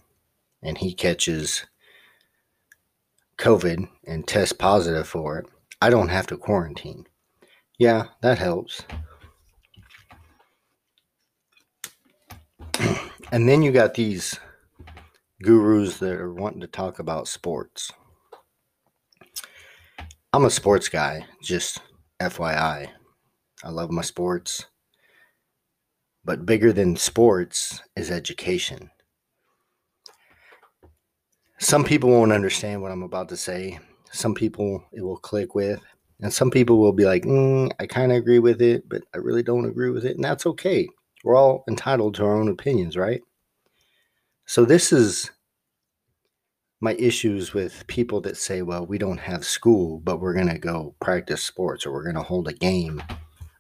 and 0.63 0.79
he 0.79 0.95
catches 0.95 1.67
COVID 3.43 3.89
and 4.07 4.25
test 4.25 4.57
positive 4.57 5.09
for 5.09 5.37
it, 5.37 5.47
I 5.81 5.91
don't 5.91 6.11
have 6.11 6.29
to 6.29 6.37
quarantine. 6.37 7.09
Yeah, 7.77 8.05
that 8.21 8.39
helps. 8.39 8.83
and 13.33 13.49
then 13.49 13.65
you 13.65 13.73
got 13.73 13.95
these 13.95 14.39
gurus 15.43 15.99
that 15.99 16.13
are 16.13 16.33
wanting 16.33 16.61
to 16.61 16.69
talk 16.69 17.01
about 17.01 17.27
sports. 17.27 17.91
I'm 20.33 20.45
a 20.45 20.51
sports 20.51 20.89
guy, 20.89 21.27
just 21.43 21.81
FYI. 22.21 22.91
I 23.65 23.69
love 23.71 23.91
my 23.91 24.03
sports. 24.03 24.67
But 26.25 26.47
bigger 26.47 26.73
than 26.73 26.95
sports 26.95 27.83
is 27.97 28.09
education. 28.09 28.92
Some 31.63 31.85
people 31.85 32.11
won't 32.11 32.33
understand 32.33 32.83
what 32.83 32.91
I'm 32.91 33.05
about 33.05 33.29
to 33.29 33.37
say. 33.37 33.79
Some 34.11 34.35
people 34.35 34.83
it 34.93 35.01
will 35.01 35.17
click 35.17 35.55
with, 35.55 35.81
and 36.21 36.35
some 36.35 36.51
people 36.51 36.81
will 36.81 36.93
be 36.93 37.05
like, 37.05 37.23
mm, 37.23 37.71
I 37.79 37.87
kind 37.87 38.11
of 38.11 38.19
agree 38.19 38.41
with 38.41 38.61
it, 38.61 38.89
but 38.89 39.03
I 39.15 39.19
really 39.19 39.45
don't 39.45 39.65
agree 39.65 39.91
with 39.91 40.05
it. 40.05 40.17
And 40.17 40.25
that's 40.25 40.45
okay. 40.45 40.89
We're 41.23 41.37
all 41.37 41.63
entitled 41.69 42.17
to 42.17 42.25
our 42.25 42.37
own 42.37 42.49
opinions, 42.49 42.97
right? 42.97 43.23
So, 44.45 44.65
this 44.65 44.93
is 44.93 45.31
my 46.81 46.95
issues 46.95 47.55
with 47.55 47.87
people 47.87 48.21
that 48.23 48.37
say, 48.37 48.63
well, 48.63 48.85
we 48.85 48.99
don't 48.99 49.21
have 49.21 49.45
school, 49.45 50.01
but 50.01 50.19
we're 50.21 50.35
going 50.35 50.49
to 50.49 50.59
go 50.59 50.97
practice 51.01 51.45
sports 51.45 51.87
or 51.87 51.93
we're 51.93 52.03
going 52.03 52.17
to 52.17 52.23
hold 52.23 52.49
a 52.49 52.55
game 52.55 53.01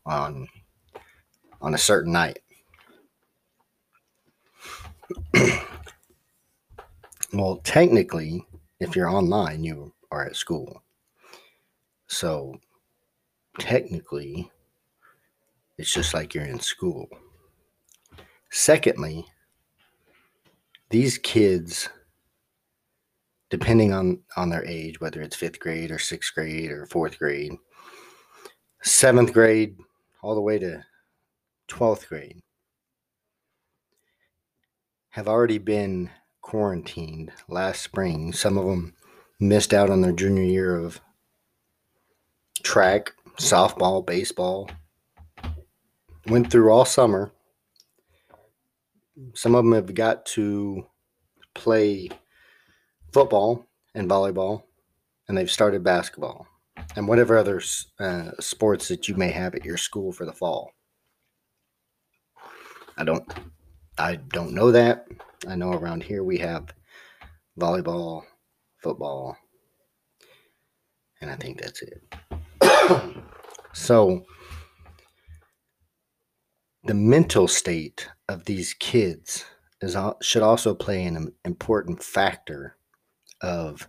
on 0.06 0.49
on 1.61 1.73
a 1.73 1.78
certain 1.78 2.11
night. 2.11 2.40
Well, 7.33 7.57
technically, 7.65 8.47
if 8.79 8.95
you're 8.95 9.09
online, 9.09 9.65
you 9.65 9.95
are 10.11 10.27
at 10.27 10.37
school. 10.37 10.83
So, 12.07 12.61
technically, 13.59 14.51
it's 15.79 15.93
just 15.93 16.12
like 16.12 16.35
you're 16.35 16.45
in 16.45 16.61
school. 16.61 17.09
Secondly, 18.51 19.25
these 20.91 21.17
kids, 21.17 21.89
depending 23.49 23.95
on, 23.95 24.21
on 24.37 24.51
their 24.51 24.65
age, 24.67 25.01
whether 25.01 25.23
it's 25.23 25.37
fifth 25.37 25.59
grade 25.59 25.91
or 25.91 25.99
sixth 25.99 26.35
grade 26.35 26.71
or 26.71 26.85
fourth 26.85 27.19
grade, 27.19 27.53
seventh 28.83 29.33
grade, 29.33 29.79
all 30.21 30.35
the 30.35 30.41
way 30.43 30.59
to 30.59 30.85
12th 31.69 32.07
grade, 32.09 32.43
have 35.09 35.29
already 35.29 35.59
been 35.59 36.11
quarantined 36.43 37.33
last 37.49 37.81
spring. 37.81 38.33
Some 38.33 38.59
of 38.59 38.67
them 38.67 38.95
missed 39.41 39.73
out 39.73 39.91
on 39.91 40.03
their 40.03 40.13
junior 40.13 40.43
year 40.43 40.77
of 40.77 41.01
track, 42.63 43.13
softball, 43.37 44.05
baseball. 44.05 44.71
Went 46.27 46.51
through 46.51 46.71
all 46.71 46.85
summer. 46.85 47.33
Some 49.35 49.55
of 49.55 49.65
them 49.65 49.73
have 49.73 49.95
got 49.95 50.27
to 50.27 50.87
play 51.55 52.11
football 53.13 53.67
and 53.95 54.09
volleyball, 54.09 54.65
and 55.29 55.37
they've 55.37 55.51
started 55.51 55.83
basketball 55.83 56.47
and 56.97 57.09
whatever 57.09 57.37
other 57.37 57.61
uh, 57.99 58.31
sports 58.41 58.89
that 58.89 59.09
you 59.09 59.15
may 59.15 59.31
have 59.31 59.55
at 59.55 59.65
your 59.65 59.77
school 59.77 60.13
for 60.13 60.25
the 60.25 60.33
fall. 60.33 60.73
I 62.97 63.05
don't, 63.05 63.27
I 63.99 64.17
don't 64.17 64.55
know 64.55 64.71
that. 64.73 65.07
I 65.47 65.57
know 65.57 65.73
around 65.73 66.03
here 66.03 66.25
we 66.25 66.39
have 66.39 66.73
volleyball, 67.59 68.23
football, 68.79 69.37
and 71.21 71.31
I 71.31 71.37
think 71.37 71.61
that's 71.61 71.83
it. 71.83 72.15
so, 73.73 74.25
the 76.85 76.95
mental 76.95 77.47
state 77.47 78.09
of 78.29 78.45
these 78.45 78.75
kids 78.75 79.45
is 79.81 79.97
should 80.21 80.43
also 80.43 80.75
play 80.75 81.05
an 81.05 81.33
important 81.45 82.03
factor 82.03 82.77
of 83.41 83.89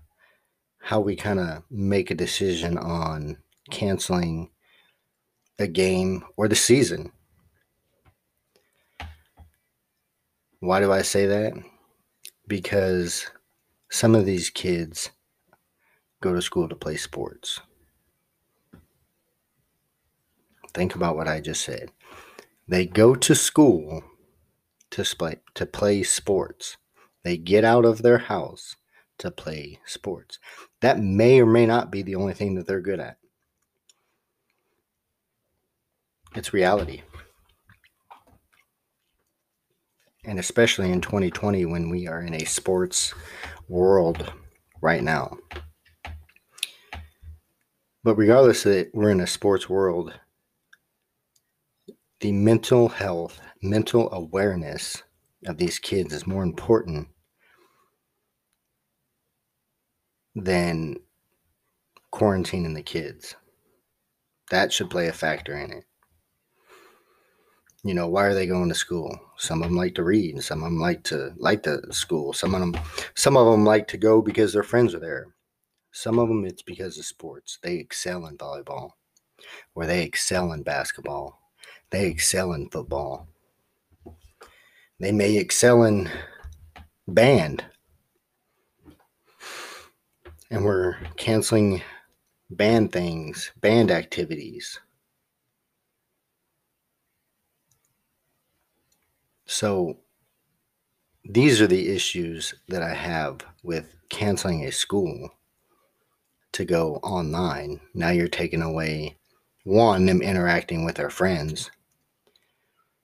how 0.80 1.00
we 1.00 1.16
kind 1.16 1.40
of 1.40 1.64
make 1.72 2.12
a 2.12 2.16
decision 2.16 2.78
on 2.78 3.38
canceling 3.72 4.50
a 5.60 5.68
game 5.68 6.24
or 6.36 6.48
the 6.48 6.56
season 6.56 7.12
Why 10.64 10.80
do 10.80 10.94
I 10.94 11.02
say 11.02 11.26
that? 11.26 11.52
Because 12.48 13.30
some 13.92 14.16
of 14.16 14.26
these 14.26 14.50
kids 14.50 15.10
go 16.22 16.34
to 16.34 16.42
school 16.42 16.70
to 16.70 16.76
play 16.76 16.96
sports. 16.96 17.60
Think 20.74 20.96
about 20.96 21.18
what 21.18 21.28
I 21.28 21.42
just 21.42 21.66
said. 21.66 21.92
They 22.66 22.86
go 22.86 23.14
to 23.14 23.36
school 23.36 24.06
to 24.92 25.04
play 25.04 25.42
to 25.56 25.66
play 25.66 26.02
sports. 26.02 26.78
They 27.26 27.36
get 27.36 27.66
out 27.66 27.84
of 27.84 28.02
their 28.02 28.20
house 28.20 28.78
to 29.18 29.32
play 29.32 29.80
sports. 29.86 30.40
That 30.80 30.98
may 30.98 31.42
or 31.42 31.46
may 31.46 31.66
not 31.66 31.92
be 31.92 32.04
the 32.04 32.16
only 32.16 32.34
thing 32.34 32.56
that 32.56 32.68
they're 32.68 32.80
good 32.80 33.02
at. 33.02 33.18
It's 36.38 36.54
reality. 36.54 37.02
And 40.26 40.40
especially 40.40 40.92
in 40.92 41.02
2020 41.02 41.66
when 41.66 41.90
we 41.90 42.08
are 42.08 42.22
in 42.22 42.34
a 42.34 42.46
sports 42.46 43.14
world 43.68 44.32
right 44.82 45.04
now. 45.04 45.38
But 48.04 48.16
regardless 48.16 48.64
that 48.64 48.92
we're 48.94 49.12
in 49.12 49.22
a 49.22 49.28
sports 49.28 49.70
world, 49.70 50.14
the 52.20 52.32
mental 52.32 52.90
health, 52.90 53.40
mental 53.62 54.12
awareness 54.14 55.04
of 55.46 55.58
these 55.58 55.80
kids 55.80 56.14
is 56.14 56.28
more 56.28 56.44
important 56.44 57.08
than 60.36 60.98
quarantining 62.14 62.76
the 62.76 62.84
kids. 62.84 63.36
That 64.52 64.72
should 64.72 64.90
play 64.90 65.08
a 65.08 65.14
factor 65.14 65.58
in 65.58 65.72
it 65.72 65.86
you 67.84 67.94
know 67.94 68.08
why 68.08 68.26
are 68.26 68.34
they 68.34 68.48
going 68.48 68.70
to 68.70 68.76
school? 68.76 69.18
Some 69.38 69.62
of 69.62 69.70
them 69.70 69.78
like 69.78 69.96
to 69.96 70.04
read 70.04 70.42
some 70.42 70.60
of 70.64 70.66
them 70.66 70.80
like 70.80 71.04
to 71.04 71.34
like 71.38 71.64
the 71.64 71.82
school. 71.92 72.34
Some 72.34 72.56
of 72.56 72.62
them 72.62 72.82
some 73.16 73.36
of 73.36 73.52
them 73.52 73.66
like 73.66 73.88
to 73.90 73.98
go 73.98 74.22
because 74.22 74.54
their 74.54 74.64
friends 74.64 74.96
are 74.96 75.00
there. 75.00 75.28
Some 75.92 76.18
of 76.18 76.28
them 76.30 76.46
it's 76.46 76.62
because 76.62 76.98
of 76.98 77.06
sports. 77.06 77.60
They 77.62 77.76
excel 77.76 78.26
in 78.28 78.38
volleyball 78.38 78.92
or 79.76 79.86
they 79.86 80.04
excel 80.04 80.54
in 80.54 80.64
basketball. 80.64 81.40
They 81.90 82.08
excel 82.08 82.54
in 82.54 82.70
football. 82.70 83.28
They 85.00 85.12
may 85.12 85.36
excel 85.36 85.84
in 85.84 86.10
band. 87.08 87.66
And 90.50 90.64
we're 90.64 90.98
canceling 91.18 91.82
band 92.50 92.92
things, 92.92 93.52
band 93.60 93.92
activities. 93.92 94.80
So 99.54 99.98
these 101.24 101.62
are 101.62 101.68
the 101.68 101.94
issues 101.94 102.56
that 102.70 102.82
I 102.82 102.96
have 102.96 103.42
with 103.62 103.96
canceling 104.10 104.66
a 104.66 104.72
school 104.72 105.30
to 106.54 106.66
go 106.66 106.96
online. 107.04 107.80
Now 107.94 108.10
you're 108.10 108.28
taking 108.28 108.64
away 108.64 109.16
one, 109.64 110.08
them 110.08 110.24
interacting 110.24 110.86
with 110.86 110.96
their 110.96 111.12
friends, 111.12 111.70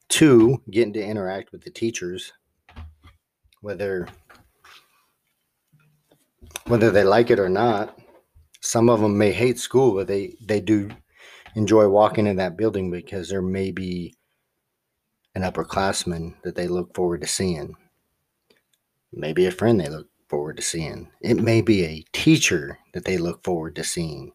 two, 0.07 0.63
getting 0.71 0.93
to 0.93 1.05
interact 1.05 1.51
with 1.51 1.65
the 1.65 1.69
teachers, 1.69 2.33
whether 3.61 4.07
whether 6.65 6.89
they 6.89 7.03
like 7.03 7.29
it 7.29 7.39
or 7.39 7.49
not. 7.49 7.95
Some 8.59 8.89
of 8.89 9.01
them 9.01 9.19
may 9.19 9.33
hate 9.33 9.59
school, 9.59 9.93
but 9.93 10.07
they 10.07 10.33
they 10.41 10.61
do 10.61 10.89
enjoy 11.53 11.87
walking 11.89 12.25
in 12.25 12.37
that 12.37 12.57
building 12.57 12.89
because 12.89 13.29
there 13.29 13.43
may 13.43 13.69
be 13.69 14.15
an 15.35 15.43
upperclassman 15.43 16.33
that 16.43 16.55
they 16.55 16.67
look 16.67 16.93
forward 16.95 17.21
to 17.21 17.27
seeing. 17.27 17.75
Maybe 19.11 19.45
a 19.45 19.51
friend 19.51 19.79
they 19.79 19.89
look 19.89 20.07
forward 20.27 20.57
to 20.57 20.63
seeing. 20.63 21.09
It 21.21 21.37
may 21.37 21.61
be 21.61 21.83
a 21.83 22.05
teacher 22.13 22.79
that 22.93 23.05
they 23.05 23.17
look 23.17 23.43
forward 23.43 23.75
to 23.75 23.83
seeing. 23.83 24.31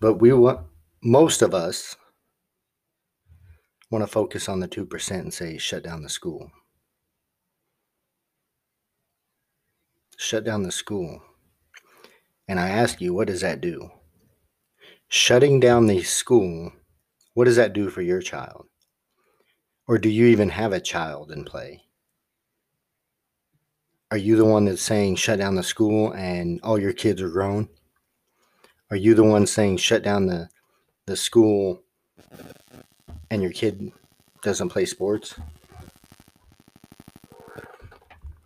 But 0.00 0.14
we 0.14 0.32
want 0.32 0.60
most 1.02 1.42
of 1.42 1.54
us 1.54 1.96
want 3.90 4.02
to 4.02 4.10
focus 4.10 4.48
on 4.48 4.60
the 4.60 4.68
2% 4.68 5.10
and 5.10 5.32
say 5.32 5.58
shut 5.58 5.84
down 5.84 6.02
the 6.02 6.08
school. 6.08 6.50
Shut 10.16 10.44
down 10.44 10.62
the 10.62 10.72
school. 10.72 11.22
And 12.48 12.58
I 12.58 12.68
ask 12.68 13.00
you, 13.00 13.12
what 13.14 13.28
does 13.28 13.40
that 13.42 13.60
do? 13.60 13.90
Shutting 15.08 15.60
down 15.60 15.86
the 15.86 16.02
school, 16.02 16.72
what 17.36 17.44
does 17.44 17.56
that 17.56 17.74
do 17.74 17.90
for 17.90 18.00
your 18.00 18.22
child? 18.22 18.66
Or 19.86 19.98
do 19.98 20.08
you 20.08 20.24
even 20.28 20.48
have 20.48 20.72
a 20.72 20.80
child 20.80 21.30
in 21.30 21.44
play? 21.44 21.82
Are 24.10 24.16
you 24.16 24.36
the 24.36 24.46
one 24.46 24.64
that's 24.64 24.80
saying 24.80 25.16
shut 25.16 25.38
down 25.38 25.54
the 25.54 25.62
school 25.62 26.12
and 26.12 26.58
all 26.62 26.78
your 26.78 26.94
kids 26.94 27.20
are 27.20 27.28
grown? 27.28 27.68
Are 28.90 28.96
you 28.96 29.12
the 29.12 29.22
one 29.22 29.46
saying 29.46 29.76
shut 29.76 30.02
down 30.02 30.28
the 30.28 30.48
the 31.04 31.14
school 31.14 31.82
and 33.30 33.42
your 33.42 33.52
kid 33.52 33.92
doesn't 34.42 34.70
play 34.70 34.86
sports? 34.86 35.38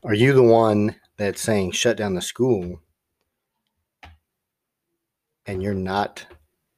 Are 0.03 0.15
you 0.15 0.33
the 0.33 0.43
one 0.43 0.97
that's 1.17 1.41
saying 1.41 1.71
shut 1.71 1.97
down 1.97 2.15
the 2.15 2.21
school 2.21 2.81
and 5.47 5.63
you're 5.63 5.75
not 5.75 6.27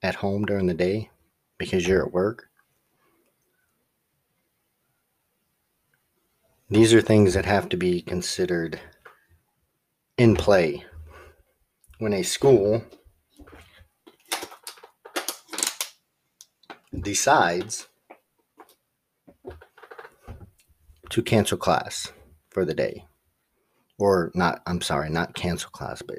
at 0.02 0.16
home 0.16 0.45
during 0.45 0.66
the 0.66 0.75
day 0.75 1.09
because 1.62 1.87
you're 1.87 2.04
at 2.04 2.12
work? 2.12 2.49
These 6.69 6.92
are 6.92 7.00
things 7.00 7.35
that 7.35 7.45
have 7.45 7.69
to 7.69 7.76
be 7.76 8.02
considered 8.02 8.81
in 10.19 10.35
play 10.35 10.85
when 12.00 12.12
a 12.12 12.25
school 12.25 12.83
decides 17.00 17.87
to 21.11 21.23
cancel 21.23 21.59
class 21.59 22.11
for 22.50 22.64
the 22.64 22.75
day. 22.75 23.07
Or 24.01 24.33
not, 24.35 24.62
I'm 24.66 24.81
sorry, 24.81 25.11
not 25.11 25.37
cancel 25.37 25.70
class, 25.70 26.03
but 26.03 26.18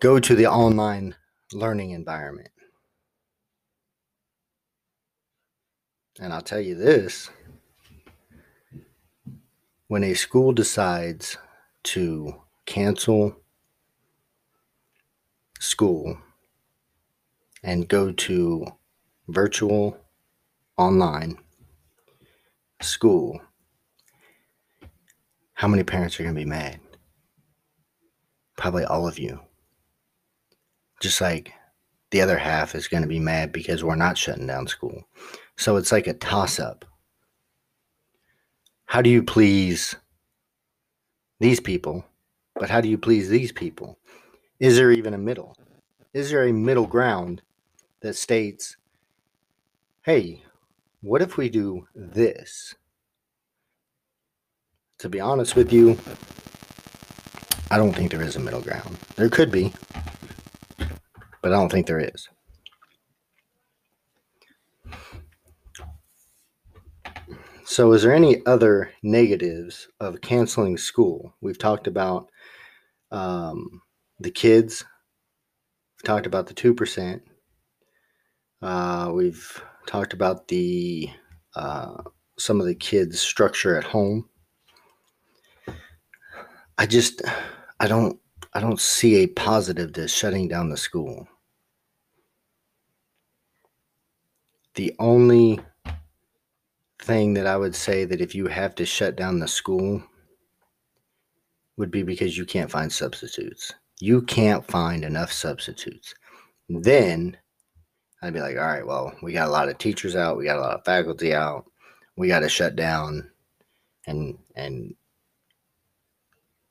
go 0.00 0.18
to 0.18 0.34
the 0.34 0.46
online 0.46 1.14
learning 1.52 1.90
environment. 1.90 2.48
And 6.20 6.32
I'll 6.32 6.42
tell 6.42 6.60
you 6.60 6.74
this 6.74 7.30
when 9.86 10.04
a 10.04 10.14
school 10.14 10.52
decides 10.52 11.38
to 11.82 12.34
cancel 12.66 13.36
school 15.60 16.18
and 17.62 17.88
go 17.88 18.12
to 18.12 18.66
virtual 19.28 19.96
online 20.76 21.38
school, 22.82 23.40
how 25.54 25.68
many 25.68 25.82
parents 25.82 26.18
are 26.18 26.22
going 26.24 26.34
to 26.34 26.40
be 26.40 26.44
mad? 26.44 26.80
Probably 28.56 28.84
all 28.84 29.08
of 29.08 29.18
you. 29.18 29.40
Just 31.00 31.20
like 31.20 31.52
the 32.10 32.20
other 32.20 32.38
half 32.38 32.74
is 32.74 32.88
going 32.88 33.02
to 33.02 33.08
be 33.08 33.20
mad 33.20 33.52
because 33.52 33.84
we're 33.84 33.94
not 33.94 34.18
shutting 34.18 34.46
down 34.46 34.66
school. 34.66 35.04
So 35.58 35.76
it's 35.76 35.92
like 35.92 36.06
a 36.06 36.14
toss 36.14 36.58
up 36.58 36.86
how 38.88 39.02
do 39.02 39.10
you 39.10 39.22
please 39.22 39.96
these 41.40 41.60
people? 41.60 42.06
But 42.54 42.70
how 42.70 42.80
do 42.80 42.88
you 42.88 42.96
please 42.96 43.28
these 43.28 43.52
people? 43.52 43.98
Is 44.58 44.76
there 44.76 44.90
even 44.90 45.12
a 45.12 45.18
middle? 45.18 45.54
Is 46.14 46.30
there 46.30 46.44
a 46.44 46.52
middle 46.52 46.86
ground 46.86 47.42
that 48.00 48.16
states, 48.16 48.78
hey, 50.02 50.42
what 51.02 51.20
if 51.20 51.36
we 51.36 51.50
do 51.50 51.86
this? 51.94 52.74
To 55.00 55.10
be 55.10 55.20
honest 55.20 55.54
with 55.54 55.70
you, 55.70 55.98
I 57.70 57.76
don't 57.76 57.92
think 57.92 58.10
there 58.10 58.22
is 58.22 58.36
a 58.36 58.40
middle 58.40 58.62
ground. 58.62 58.96
There 59.16 59.28
could 59.28 59.52
be, 59.52 59.74
but 61.42 61.52
I 61.52 61.56
don't 61.56 61.70
think 61.70 61.86
there 61.86 62.00
is. 62.00 62.28
So, 67.70 67.92
is 67.92 68.02
there 68.02 68.14
any 68.14 68.40
other 68.46 68.94
negatives 69.02 69.88
of 70.00 70.22
canceling 70.22 70.78
school? 70.78 71.34
We've 71.42 71.58
talked 71.58 71.86
about 71.86 72.30
um, 73.10 73.82
the 74.18 74.30
kids. 74.30 74.86
We've 75.98 76.06
talked 76.06 76.24
about 76.24 76.46
the 76.46 76.54
two 76.54 76.72
percent. 76.72 77.24
Uh, 78.62 79.12
we've 79.14 79.62
talked 79.86 80.14
about 80.14 80.48
the 80.48 81.10
uh, 81.56 82.04
some 82.38 82.58
of 82.58 82.66
the 82.66 82.74
kids' 82.74 83.20
structure 83.20 83.76
at 83.76 83.84
home. 83.84 84.30
I 86.78 86.86
just, 86.86 87.20
I 87.80 87.86
don't, 87.86 88.18
I 88.54 88.60
don't 88.60 88.80
see 88.80 89.16
a 89.16 89.26
positive 89.26 89.92
to 89.92 90.08
shutting 90.08 90.48
down 90.48 90.70
the 90.70 90.78
school. 90.78 91.28
The 94.74 94.94
only 94.98 95.60
thing 97.00 97.34
that 97.34 97.46
I 97.46 97.56
would 97.56 97.74
say 97.74 98.04
that 98.04 98.20
if 98.20 98.34
you 98.34 98.46
have 98.46 98.74
to 98.76 98.86
shut 98.86 99.16
down 99.16 99.38
the 99.38 99.48
school 99.48 100.02
would 101.76 101.90
be 101.90 102.02
because 102.02 102.36
you 102.36 102.44
can't 102.44 102.70
find 102.70 102.92
substitutes. 102.92 103.72
You 104.00 104.22
can't 104.22 104.66
find 104.66 105.04
enough 105.04 105.32
substitutes. 105.32 106.14
Then 106.68 107.36
I'd 108.20 108.34
be 108.34 108.40
like, 108.40 108.56
all 108.56 108.66
right, 108.66 108.86
well, 108.86 109.14
we 109.22 109.32
got 109.32 109.48
a 109.48 109.52
lot 109.52 109.68
of 109.68 109.78
teachers 109.78 110.16
out, 110.16 110.36
we 110.36 110.44
got 110.44 110.58
a 110.58 110.60
lot 110.60 110.74
of 110.74 110.84
faculty 110.84 111.32
out, 111.32 111.66
we 112.16 112.26
got 112.28 112.40
to 112.40 112.48
shut 112.48 112.74
down 112.74 113.30
and 114.06 114.36
and 114.56 114.94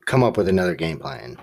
come 0.06 0.24
up 0.24 0.38
with 0.38 0.50
another 0.50 0.76
game 0.76 1.00
plan. 1.00 1.38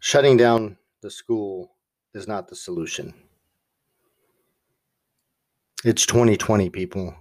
Shutting 0.00 0.36
down 0.36 0.76
the 1.02 1.10
school 1.10 1.73
is 2.14 2.28
not 2.28 2.48
the 2.48 2.56
solution. 2.56 3.12
It's 5.84 6.06
2020, 6.06 6.70
people. 6.70 7.14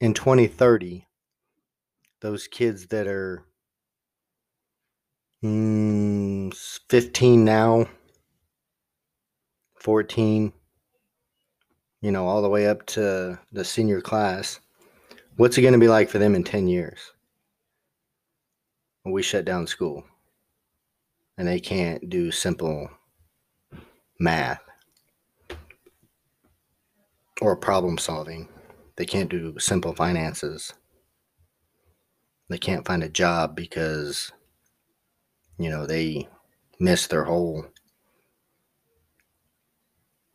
In 0.00 0.14
2030, 0.14 1.06
those 2.20 2.48
kids 2.48 2.86
that 2.88 3.06
are 3.06 3.44
mm, 5.44 6.52
15 6.88 7.44
now, 7.44 7.86
14, 9.76 10.52
you 12.00 12.10
know, 12.10 12.26
all 12.26 12.42
the 12.42 12.48
way 12.48 12.66
up 12.66 12.84
to 12.86 13.38
the 13.52 13.64
senior 13.64 14.00
class, 14.00 14.58
what's 15.36 15.56
it 15.58 15.62
going 15.62 15.74
to 15.74 15.78
be 15.78 15.88
like 15.88 16.08
for 16.08 16.18
them 16.18 16.34
in 16.34 16.42
10 16.42 16.66
years? 16.66 17.12
When 19.02 19.12
we 19.12 19.22
shut 19.22 19.44
down 19.44 19.66
school 19.66 20.04
and 21.38 21.46
they 21.46 21.60
can't 21.60 22.08
do 22.08 22.30
simple 22.30 22.88
math 24.22 24.60
or 27.40 27.56
problem 27.56 27.98
solving. 27.98 28.48
They 28.96 29.04
can't 29.04 29.28
do 29.28 29.58
simple 29.58 29.94
finances. 29.94 30.72
They 32.48 32.58
can't 32.58 32.86
find 32.86 33.02
a 33.02 33.08
job 33.08 33.56
because, 33.56 34.30
you 35.58 35.68
know, 35.68 35.86
they 35.86 36.28
missed 36.78 37.10
their 37.10 37.24
whole 37.24 37.66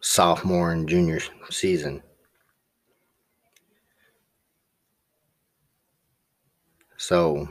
sophomore 0.02 0.72
and 0.72 0.90
junior 0.90 1.20
season. 1.50 2.04
So, 6.98 7.48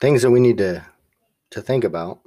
things 0.00 0.22
that 0.22 0.30
we 0.30 0.40
need 0.40 0.58
to 0.58 0.84
to 1.50 1.62
think 1.62 1.84
about 1.84 2.20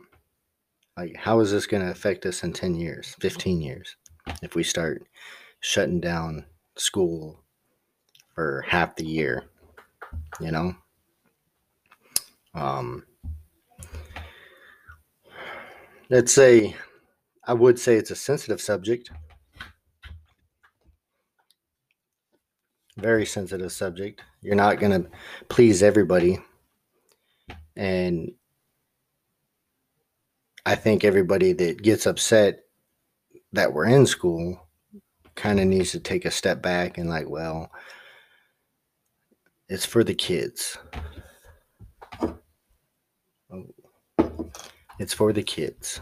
like 0.97 1.15
how 1.15 1.39
is 1.39 1.51
this 1.51 1.67
going 1.67 1.84
to 1.84 1.91
affect 1.91 2.25
us 2.25 2.43
in 2.43 2.54
10 2.54 2.75
years 2.75 3.15
15 3.19 3.62
years 3.62 3.95
if 4.41 4.56
we 4.56 4.63
start 4.63 5.04
shutting 5.60 5.99
down 5.99 6.45
school 6.75 7.39
for 8.34 8.63
half 8.67 8.95
the 8.95 9.06
year 9.06 9.45
you 10.39 10.51
know? 10.51 10.75
Um 12.54 13.04
let's 16.10 16.34
say 16.34 16.75
i 17.45 17.54
would 17.54 17.80
say 17.80 17.95
it's 17.95 18.12
a 18.12 18.15
sensitive 18.15 18.60
subject. 18.60 19.10
Very 22.97 23.25
sensitive 23.25 23.71
subject. 23.71 24.21
You're 24.41 24.56
not 24.56 24.80
going 24.80 25.04
to 25.04 25.10
please 25.47 25.82
everybody. 25.82 26.39
And 27.75 28.32
I 30.65 30.76
think 30.76 31.04
everybody 31.04 31.54
that 31.54 31.82
gets 31.82 32.06
upset 32.06 32.65
that 33.54 33.74
we're 33.74 33.88
in 33.88 34.06
school 34.06 34.67
kind 35.36 35.60
of 35.60 35.67
needs 35.67 35.91
to 35.91 36.00
take 36.00 36.26
a 36.26 36.32
step 36.32 36.62
back 36.62 36.97
and, 36.97 37.10
like, 37.10 37.30
well, 37.30 37.71
it's 39.67 39.86
for 39.86 40.04
the 40.04 40.13
kids. 40.13 40.78
It's 45.00 45.13
for 45.13 45.34
the 45.34 45.43
kids. 45.43 46.00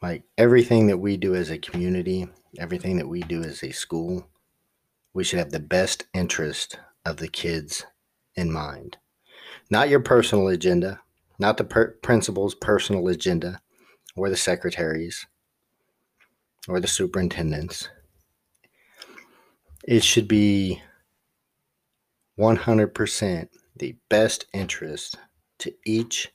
Like 0.00 0.24
everything 0.38 0.86
that 0.86 0.98
we 0.98 1.16
do 1.16 1.34
as 1.34 1.50
a 1.50 1.58
community, 1.58 2.26
everything 2.58 2.96
that 2.96 3.08
we 3.08 3.20
do 3.20 3.42
as 3.44 3.62
a 3.62 3.70
school, 3.72 4.26
we 5.12 5.22
should 5.22 5.38
have 5.38 5.50
the 5.50 5.60
best 5.60 6.06
interest 6.14 6.78
of 7.04 7.18
the 7.18 7.28
kids 7.28 7.84
in 8.34 8.50
mind. 8.50 8.96
Not 9.72 9.88
your 9.88 10.00
personal 10.00 10.48
agenda, 10.48 11.00
not 11.38 11.56
the 11.56 11.64
per- 11.64 11.92
principal's 12.02 12.54
personal 12.54 13.08
agenda, 13.08 13.62
or 14.14 14.28
the 14.28 14.36
secretaries, 14.36 15.26
or 16.68 16.78
the 16.78 16.86
superintendents. 16.86 17.88
It 19.88 20.04
should 20.04 20.28
be 20.28 20.82
100% 22.38 23.48
the 23.74 23.96
best 24.10 24.44
interest 24.52 25.16
to 25.60 25.72
each 25.86 26.30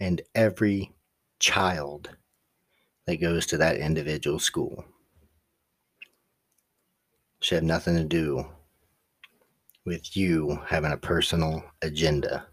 and 0.00 0.20
every 0.34 0.96
child 1.38 2.16
that 3.06 3.20
goes 3.20 3.46
to 3.46 3.56
that 3.58 3.76
individual 3.76 4.40
school. 4.40 4.84
Should 7.38 7.54
have 7.54 7.62
nothing 7.62 7.94
to 7.94 8.02
do 8.02 8.48
with 9.86 10.16
you 10.16 10.58
having 10.66 10.90
a 10.90 10.96
personal 10.96 11.62
agenda 11.80 12.48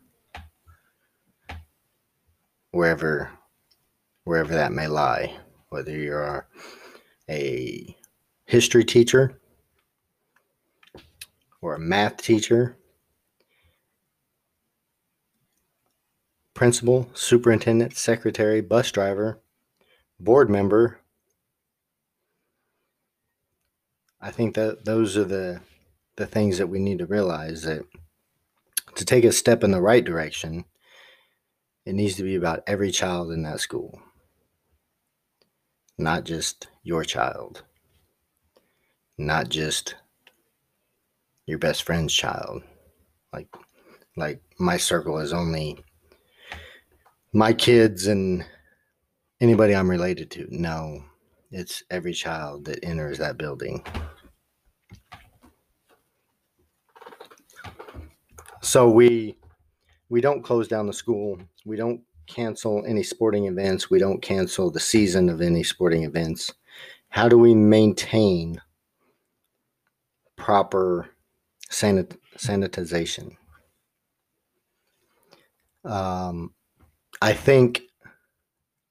wherever 2.71 3.31
wherever 4.23 4.53
that 4.53 4.71
may 4.71 4.87
lie 4.87 5.37
whether 5.69 5.95
you're 5.95 6.47
a 7.29 7.95
history 8.45 8.83
teacher 8.83 9.39
or 11.61 11.75
a 11.75 11.79
math 11.79 12.17
teacher 12.17 12.77
principal 16.53 17.09
superintendent 17.13 17.95
secretary 17.95 18.61
bus 18.61 18.91
driver 18.91 19.39
board 20.19 20.49
member 20.49 20.99
i 24.19 24.29
think 24.29 24.55
that 24.55 24.85
those 24.85 25.17
are 25.17 25.23
the 25.23 25.59
the 26.17 26.25
things 26.25 26.57
that 26.57 26.67
we 26.67 26.79
need 26.79 26.99
to 26.99 27.05
realize 27.05 27.63
that 27.63 27.83
to 28.95 29.05
take 29.05 29.23
a 29.23 29.31
step 29.31 29.63
in 29.63 29.71
the 29.71 29.81
right 29.81 30.03
direction, 30.03 30.65
it 31.85 31.93
needs 31.93 32.15
to 32.15 32.23
be 32.23 32.35
about 32.35 32.63
every 32.67 32.91
child 32.91 33.31
in 33.31 33.43
that 33.43 33.59
school, 33.59 33.99
not 35.97 36.23
just 36.23 36.67
your 36.83 37.03
child, 37.03 37.63
not 39.17 39.49
just 39.49 39.95
your 41.45 41.57
best 41.57 41.83
friend's 41.83 42.13
child. 42.13 42.61
Like, 43.33 43.47
like 44.15 44.41
my 44.59 44.77
circle 44.77 45.19
is 45.19 45.33
only 45.33 45.83
my 47.33 47.53
kids 47.53 48.07
and 48.07 48.45
anybody 49.39 49.75
I'm 49.75 49.89
related 49.89 50.29
to. 50.31 50.47
No, 50.49 51.03
it's 51.49 51.83
every 51.89 52.13
child 52.13 52.65
that 52.65 52.83
enters 52.83 53.17
that 53.17 53.37
building. 53.37 53.83
So 58.61 58.89
we 58.89 59.37
we 60.11 60.19
don't 60.19 60.43
close 60.43 60.67
down 60.67 60.87
the 60.87 60.93
school. 60.93 61.39
We 61.65 61.77
don't 61.77 62.01
cancel 62.27 62.83
any 62.85 63.01
sporting 63.01 63.45
events. 63.45 63.89
We 63.89 63.97
don't 63.97 64.21
cancel 64.21 64.69
the 64.69 64.79
season 64.79 65.29
of 65.29 65.41
any 65.41 65.63
sporting 65.63 66.03
events. 66.03 66.53
How 67.07 67.29
do 67.29 67.37
we 67.37 67.55
maintain 67.55 68.61
proper 70.35 71.09
sanit- 71.71 72.17
sanitization? 72.37 73.37
Um, 75.85 76.55
I 77.21 77.31
think 77.31 77.81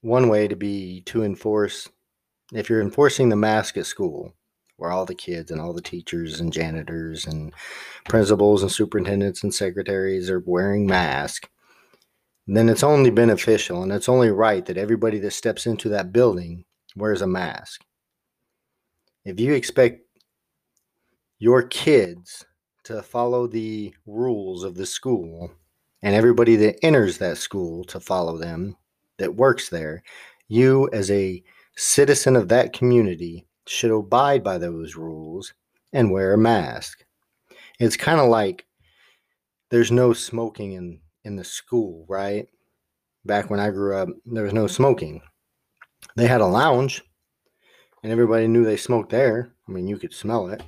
one 0.01 0.31
way 0.31 0.49
to 0.49 0.57
be 0.57 1.03
to 1.03 1.23
enforce 1.23 1.87
if 2.55 2.71
you're 2.71 2.81
enforcing 2.81 3.29
the 3.29 3.37
mask 3.37 3.77
at 3.77 3.85
school 3.85 4.33
where 4.81 4.91
all 4.91 5.05
the 5.05 5.15
kids 5.15 5.51
and 5.51 5.61
all 5.61 5.73
the 5.73 5.83
teachers 5.83 6.41
and 6.41 6.53
janitors 6.53 7.27
and 7.27 7.53
principals 8.09 8.63
and 8.63 8.73
superintendents 8.73 9.43
and 9.43 9.55
secretaries 9.55 10.31
are 10.31 10.43
wearing 10.47 10.87
masks, 10.87 11.49
then 12.47 12.69
it's 12.69 12.83
only 12.83 13.11
beneficial 13.11 13.83
and 13.83 13.93
it's 13.93 14.09
only 14.09 14.31
right 14.31 14.65
that 14.67 14.79
everybody 14.79 15.19
that 15.19 15.33
steps 15.33 15.67
into 15.67 15.89
that 15.91 16.13
building 16.13 16.65
wears 16.97 17.23
a 17.23 17.27
mask. 17.27 17.83
If 19.25 19.39
you 19.39 19.53
expect 19.53 20.01
your 21.39 21.63
kids 21.63 22.45
to 22.85 23.03
follow 23.03 23.47
the 23.47 23.95
rules 24.07 24.65
of 24.65 24.75
the 24.75 24.87
school 24.87 25.51
and 26.03 26.15
everybody 26.15 26.57
that 26.57 26.83
enters 26.83 27.19
that 27.19 27.37
school 27.37 27.85
to 27.85 28.01
follow 28.01 28.39
them 28.39 28.77
that 29.19 29.37
works 29.37 29.69
there, 29.69 30.03
you 30.49 30.89
as 30.93 31.11
a 31.11 31.43
citizen 31.77 32.35
of 32.35 32.49
that 32.49 32.73
community 32.73 33.47
should 33.71 33.93
abide 33.93 34.43
by 34.43 34.59
those 34.59 34.97
rules 34.97 35.55
and 35.93 36.11
wear 36.11 36.33
a 36.33 36.39
mask. 36.39 37.05
It's 37.79 37.97
kind 37.97 38.21
of 38.21 38.29
like 38.29 38.67
there's 39.71 39.93
no 39.93 40.13
smoking 40.13 40.73
in 40.73 41.01
in 41.23 41.37
the 41.37 41.45
school, 41.45 42.05
right? 42.09 42.49
Back 43.25 43.49
when 43.49 43.61
I 43.61 43.71
grew 43.71 43.97
up, 43.97 44.09
there 44.27 44.43
was 44.43 44.53
no 44.53 44.67
smoking. 44.67 45.23
They 46.17 46.27
had 46.27 46.41
a 46.41 46.47
lounge 46.47 47.05
and 48.03 48.11
everybody 48.11 48.49
knew 48.49 48.65
they 48.65 48.77
smoked 48.77 49.11
there. 49.11 49.53
I 49.69 49.73
mean, 49.73 49.87
you 49.87 49.99
could 49.99 50.15
smell 50.15 50.49
it. 50.49 50.63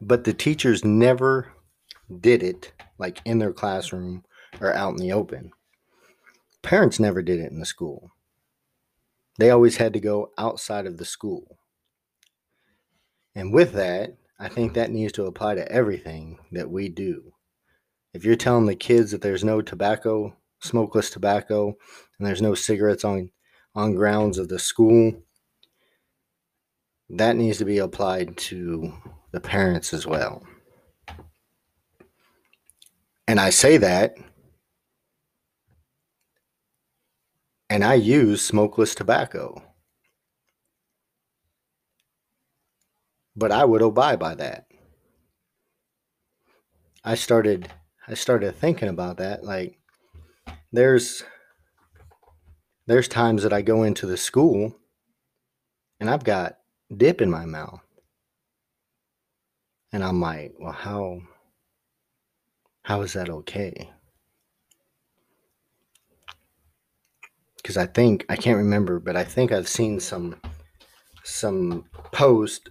But 0.00 0.24
the 0.24 0.32
teachers 0.32 0.82
never 0.82 1.52
did 2.20 2.42
it 2.42 2.72
like 2.96 3.20
in 3.26 3.38
their 3.38 3.52
classroom 3.52 4.24
or 4.62 4.72
out 4.72 4.92
in 4.92 4.96
the 4.96 5.12
open. 5.12 5.50
Parents 6.62 6.98
never 6.98 7.20
did 7.20 7.38
it 7.38 7.50
in 7.50 7.58
the 7.58 7.66
school. 7.66 8.10
They 9.38 9.50
always 9.50 9.76
had 9.76 9.92
to 9.94 10.00
go 10.00 10.32
outside 10.36 10.86
of 10.86 10.98
the 10.98 11.04
school. 11.04 11.58
And 13.34 13.52
with 13.52 13.72
that, 13.72 14.16
I 14.38 14.48
think 14.48 14.74
that 14.74 14.90
needs 14.90 15.12
to 15.14 15.26
apply 15.26 15.54
to 15.54 15.70
everything 15.70 16.38
that 16.52 16.70
we 16.70 16.88
do. 16.88 17.32
If 18.12 18.24
you're 18.24 18.36
telling 18.36 18.66
the 18.66 18.74
kids 18.74 19.12
that 19.12 19.22
there's 19.22 19.44
no 19.44 19.62
tobacco, 19.62 20.34
smokeless 20.60 21.10
tobacco, 21.10 21.76
and 22.18 22.26
there's 22.26 22.42
no 22.42 22.54
cigarettes 22.54 23.04
on 23.04 23.30
on 23.74 23.94
grounds 23.94 24.38
of 24.38 24.48
the 24.48 24.58
school, 24.58 25.12
that 27.10 27.36
needs 27.36 27.58
to 27.58 27.64
be 27.64 27.78
applied 27.78 28.36
to 28.36 28.92
the 29.30 29.40
parents 29.40 29.94
as 29.94 30.06
well. 30.06 30.42
And 33.28 33.38
I 33.38 33.50
say 33.50 33.76
that 33.76 34.16
and 37.70 37.84
I 37.84 37.94
use 37.94 38.44
smokeless 38.44 38.94
tobacco. 38.94 39.62
But 43.36 43.52
I 43.52 43.64
would 43.64 43.82
abide 43.82 44.18
by 44.18 44.34
that. 44.34 44.66
I 47.04 47.14
started 47.14 47.70
I 48.06 48.14
started 48.14 48.56
thinking 48.56 48.88
about 48.88 49.18
that 49.18 49.44
like 49.44 49.78
there's 50.72 51.22
there's 52.86 53.08
times 53.08 53.42
that 53.42 53.52
I 53.52 53.62
go 53.62 53.82
into 53.82 54.06
the 54.06 54.16
school 54.16 54.76
and 56.00 56.10
I've 56.10 56.24
got 56.24 56.58
dip 56.94 57.20
in 57.20 57.30
my 57.30 57.44
mouth. 57.44 57.80
And 59.92 60.02
I'm 60.02 60.20
like, 60.20 60.54
well 60.58 60.72
how 60.72 61.20
how 62.82 63.02
is 63.02 63.12
that 63.12 63.28
okay? 63.28 63.90
Because 67.68 67.76
I 67.76 67.84
think 67.84 68.24
I 68.30 68.36
can't 68.36 68.56
remember, 68.56 68.98
but 68.98 69.14
I 69.14 69.24
think 69.24 69.52
I've 69.52 69.68
seen 69.68 70.00
some 70.00 70.40
some 71.22 71.84
post 72.12 72.70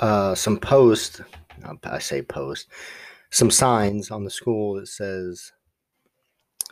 uh, 0.00 0.34
some 0.34 0.58
post 0.58 1.20
I 1.84 2.00
say 2.00 2.20
post 2.20 2.66
some 3.30 3.48
signs 3.48 4.10
on 4.10 4.24
the 4.24 4.30
school 4.30 4.74
that 4.74 4.88
says 4.88 5.52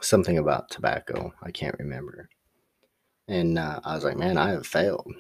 something 0.01 0.39
about 0.39 0.71
tobacco. 0.71 1.33
I 1.41 1.53
can't 1.53 1.79
remember. 1.79 2.31
And 3.29 3.61
uh, 3.61 3.79
I 3.85 3.95
was 3.95 4.03
like, 4.03 4.17
man, 4.17 4.39
I 4.39 4.51
have 4.51 4.67
failed. 4.67 5.15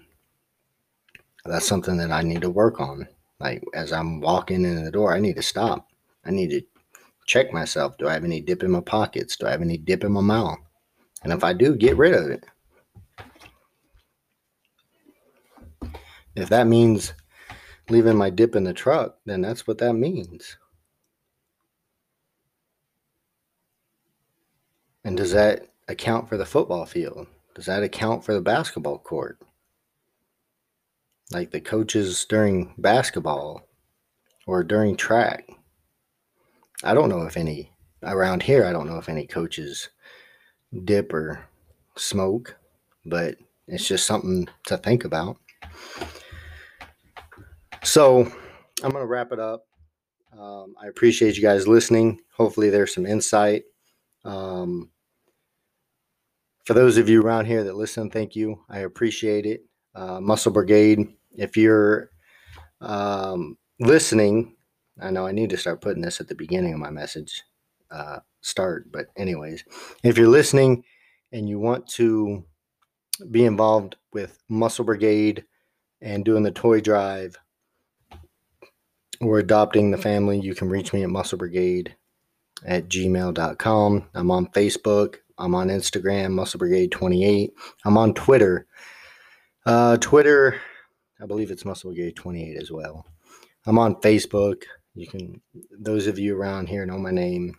That's 1.44 1.68
something 1.68 1.96
that 1.98 2.10
I 2.10 2.22
need 2.22 2.40
to 2.40 2.50
work 2.50 2.80
on. 2.80 3.06
Like 3.38 3.62
as 3.72 3.92
I'm 3.92 4.20
walking 4.20 4.64
in 4.64 4.84
the 4.84 4.90
door, 4.90 5.14
I 5.14 5.20
need 5.20 5.36
to 5.36 5.42
stop. 5.42 5.86
I 6.24 6.30
need 6.30 6.50
to 6.50 6.62
check 7.26 7.52
myself. 7.52 7.96
Do 7.96 8.08
I 8.08 8.12
have 8.12 8.24
any 8.24 8.40
dip 8.40 8.62
in 8.62 8.70
my 8.70 8.80
pockets? 8.80 9.36
Do 9.36 9.46
I 9.46 9.50
have 9.50 9.62
any 9.62 9.78
dip 9.78 10.04
in 10.04 10.12
my 10.12 10.20
mouth? 10.20 10.58
And 11.22 11.32
if 11.32 11.44
I 11.44 11.52
do, 11.52 11.76
get 11.76 11.96
rid 11.96 12.14
of 12.14 12.30
it. 12.30 12.44
If 16.36 16.48
that 16.48 16.66
means 16.66 17.12
leaving 17.88 18.16
my 18.16 18.30
dip 18.30 18.56
in 18.56 18.64
the 18.64 18.72
truck, 18.72 19.16
then 19.26 19.40
that's 19.40 19.66
what 19.66 19.78
that 19.78 19.94
means. 19.94 20.56
And 25.04 25.16
does 25.16 25.32
that 25.32 25.68
account 25.88 26.28
for 26.28 26.36
the 26.36 26.46
football 26.46 26.86
field? 26.86 27.26
Does 27.54 27.66
that 27.66 27.82
account 27.82 28.24
for 28.24 28.34
the 28.34 28.40
basketball 28.40 28.98
court? 28.98 29.38
Like 31.32 31.50
the 31.50 31.60
coaches 31.60 32.24
during 32.24 32.74
basketball 32.78 33.68
or 34.46 34.62
during 34.62 34.96
track. 34.96 35.48
I 36.82 36.94
don't 36.94 37.08
know 37.08 37.22
if 37.22 37.36
any 37.36 37.72
around 38.02 38.42
here, 38.42 38.64
I 38.64 38.72
don't 38.72 38.86
know 38.86 38.98
if 38.98 39.08
any 39.08 39.26
coaches 39.26 39.90
dip 40.84 41.12
or 41.12 41.44
smoke, 41.96 42.56
but 43.04 43.36
it's 43.66 43.86
just 43.86 44.06
something 44.06 44.48
to 44.66 44.76
think 44.76 45.04
about. 45.04 45.36
So 47.82 48.20
I'm 48.82 48.90
going 48.90 49.02
to 49.02 49.06
wrap 49.06 49.32
it 49.32 49.38
up. 49.38 49.66
Um, 50.38 50.74
I 50.80 50.86
appreciate 50.86 51.36
you 51.36 51.42
guys 51.42 51.68
listening. 51.68 52.20
Hopefully, 52.36 52.70
there's 52.70 52.94
some 52.94 53.06
insight. 53.06 53.64
Um, 54.24 54.90
for 56.64 56.74
those 56.74 56.98
of 56.98 57.08
you 57.08 57.22
around 57.22 57.46
here 57.46 57.64
that 57.64 57.74
listen, 57.74 58.10
thank 58.10 58.36
you. 58.36 58.60
I 58.68 58.80
appreciate 58.80 59.44
it. 59.44 59.64
Uh, 59.94 60.20
Muscle 60.20 60.52
Brigade, 60.52 61.08
if 61.32 61.56
you're 61.56 62.10
um, 62.80 63.58
listening, 63.80 64.54
I 65.00 65.10
know 65.10 65.26
I 65.26 65.32
need 65.32 65.50
to 65.50 65.56
start 65.56 65.80
putting 65.80 66.02
this 66.02 66.20
at 66.20 66.28
the 66.28 66.34
beginning 66.34 66.74
of 66.74 66.80
my 66.80 66.90
message 66.90 67.42
uh, 67.90 68.20
start, 68.40 68.90
but, 68.92 69.06
anyways, 69.16 69.64
if 70.02 70.16
you're 70.16 70.28
listening 70.28 70.84
and 71.32 71.48
you 71.48 71.58
want 71.58 71.86
to 71.88 72.44
be 73.30 73.44
involved 73.44 73.96
with 74.12 74.38
Muscle 74.48 74.84
Brigade 74.84 75.44
and 76.00 76.24
doing 76.24 76.42
the 76.42 76.50
toy 76.50 76.80
drive 76.80 77.36
or 79.20 79.38
adopting 79.38 79.90
the 79.90 79.98
family, 79.98 80.38
you 80.38 80.54
can 80.54 80.68
reach 80.68 80.92
me 80.92 81.02
at 81.02 81.10
Muscle 81.10 81.38
Brigade 81.38 81.94
at 82.64 82.88
gmail.com. 82.88 84.08
I'm 84.14 84.30
on 84.30 84.46
Facebook. 84.48 85.16
I'm 85.38 85.54
on 85.54 85.68
Instagram, 85.68 86.32
Muscle 86.32 86.58
Brigade 86.58 86.92
28. 86.92 87.52
I'm 87.84 87.96
on 87.96 88.12
Twitter. 88.14 88.66
Uh, 89.64 89.96
Twitter, 89.96 90.60
I 91.20 91.26
believe 91.26 91.50
it's 91.50 91.64
Muscle 91.64 91.90
Brigade 91.90 92.16
28 92.16 92.56
as 92.60 92.70
well. 92.70 93.06
I'm 93.66 93.78
on 93.78 93.96
Facebook. 93.96 94.64
You 95.00 95.06
can, 95.06 95.40
those 95.70 96.06
of 96.06 96.18
you 96.18 96.36
around 96.36 96.68
here 96.68 96.84
know 96.84 96.98
my 96.98 97.10
name, 97.10 97.58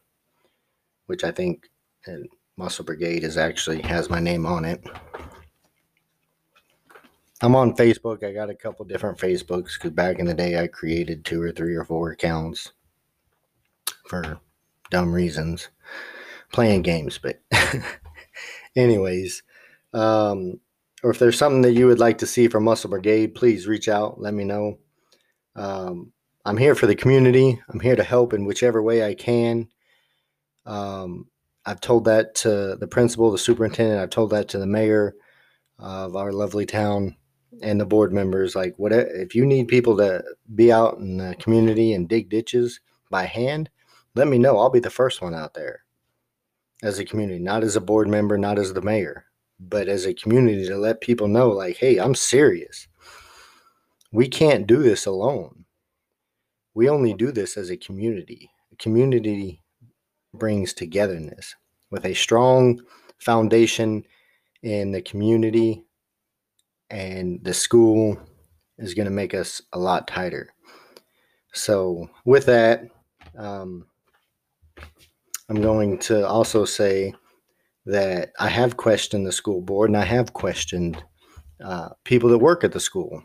which 1.08 1.23
I 1.23 1.32
think 1.32 1.71
uh, 2.08 2.27
Muscle 2.56 2.86
Brigade 2.86 3.23
is 3.23 3.36
actually 3.36 3.82
has 3.82 4.12
my 4.12 4.19
name 4.19 4.45
on 4.45 4.63
it. 4.63 4.80
I'm 7.41 7.56
on 7.56 7.75
Facebook. 7.75 8.23
I 8.23 8.32
got 8.32 8.51
a 8.51 8.56
couple 8.56 8.86
different 8.86 9.17
Facebooks 9.17 9.73
because 9.73 9.89
back 9.89 10.19
in 10.19 10.27
the 10.27 10.36
day 10.36 10.62
I 10.62 10.67
created 10.67 11.25
two 11.25 11.41
or 11.41 11.51
three 11.51 11.73
or 11.73 11.84
four 11.84 12.12
accounts 12.12 12.73
for 14.06 14.39
dumb 14.91 15.12
reasons, 15.12 15.69
playing 16.54 16.84
games. 16.84 17.17
But, 17.17 17.41
anyways, 18.75 19.41
um, 19.95 20.60
or 21.01 21.10
if 21.10 21.17
there's 21.17 21.39
something 21.39 21.63
that 21.63 21.73
you 21.73 21.88
would 21.88 21.97
like 21.97 22.19
to 22.19 22.27
see 22.27 22.47
from 22.47 22.65
Muscle 22.65 22.91
Brigade, 22.91 23.34
please 23.34 23.65
reach 23.65 23.89
out. 23.89 24.21
Let 24.21 24.36
me 24.36 24.43
know. 24.43 24.77
Um, 25.56 26.13
I'm 26.45 26.58
here 26.58 26.75
for 26.75 26.88
the 26.88 26.95
community. 26.95 27.62
I'm 27.69 27.80
here 27.80 27.95
to 27.95 28.04
help 28.04 28.34
in 28.34 28.45
whichever 28.45 28.82
way 28.82 29.06
I 29.06 29.13
can. 29.13 29.67
Um, 30.65 31.27
I've 31.65 31.82
told 31.82 32.06
that 32.06 32.36
to 32.36 32.75
the 32.80 32.88
principal, 32.88 33.32
the 33.32 33.38
superintendent. 33.38 34.01
I've 34.01 34.10
told 34.10 34.32
that 34.32 34.49
to 34.49 34.58
the 34.58 34.65
mayor 34.65 35.15
of 35.77 36.15
our 36.15 36.32
lovely 36.32 36.65
town 36.65 37.15
and 37.62 37.80
the 37.80 37.86
board 37.86 38.12
members. 38.12 38.56
Like, 38.56 38.73
what 38.77 38.91
if 38.91 39.36
you 39.36 39.45
need 39.45 39.67
people 39.67 39.97
to 39.97 40.23
be 40.56 40.71
out 40.71 40.97
in 40.97 41.17
the 41.17 41.36
community 41.39 41.93
and 41.93 42.10
dig 42.10 42.30
ditches 42.30 42.80
by 43.10 43.25
hand? 43.25 43.69
let 44.15 44.27
me 44.27 44.38
know. 44.38 44.58
I'll 44.58 44.69
be 44.69 44.80
the 44.80 44.89
first 44.89 45.21
one 45.21 45.34
out 45.34 45.54
there 45.54 45.84
as 46.84 46.99
a 46.99 47.06
community, 47.06 47.39
not 47.39 47.63
as 47.63 47.75
a 47.75 47.82
board 47.82 48.08
member, 48.08 48.38
not 48.38 48.60
as 48.60 48.73
the 48.73 48.82
mayor, 48.82 49.25
but 49.60 49.88
as 49.88 50.06
a 50.06 50.13
community 50.13 50.65
to 50.67 50.77
let 50.77 51.01
people 51.01 51.27
know, 51.27 51.49
like, 51.49 51.77
hey, 51.77 51.97
I'm 51.97 52.15
serious. 52.15 52.88
We 54.12 54.27
can't 54.27 54.67
do 54.67 54.82
this 54.82 55.06
alone. 55.06 55.65
We 56.73 56.89
only 56.89 57.13
do 57.13 57.31
this 57.31 57.57
as 57.57 57.69
a 57.69 57.77
community. 57.77 58.51
A 58.71 58.75
community 58.77 59.62
brings 60.34 60.73
togetherness 60.73 61.55
with 61.89 62.05
a 62.05 62.13
strong 62.13 62.81
foundation 63.19 64.05
in 64.63 64.91
the 64.91 65.01
community 65.01 65.84
and 66.89 67.39
the 67.43 67.53
school 67.53 68.17
is 68.77 68.93
going 68.93 69.05
to 69.05 69.12
make 69.12 69.34
us 69.34 69.62
a 69.73 69.79
lot 69.79 70.07
tighter. 70.07 70.53
So, 71.53 72.10
with 72.25 72.45
that, 72.45 72.84
um, 73.38 73.86
I'm 75.49 75.62
going 75.62 75.99
to 75.99 76.27
also 76.27 76.65
say 76.65 77.13
that 77.86 78.31
I 78.39 78.47
have 78.47 78.77
questioned 78.77 79.25
the 79.25 79.31
school 79.31 79.62
board 79.62 79.89
and 79.89 79.97
I 79.97 80.05
have 80.05 80.34
questioned 80.34 81.03
uh, 81.63 81.89
people 82.03 82.29
that 82.29 82.38
work 82.38 82.63
at 82.63 82.71
the 82.71 82.79
school. 82.79 83.23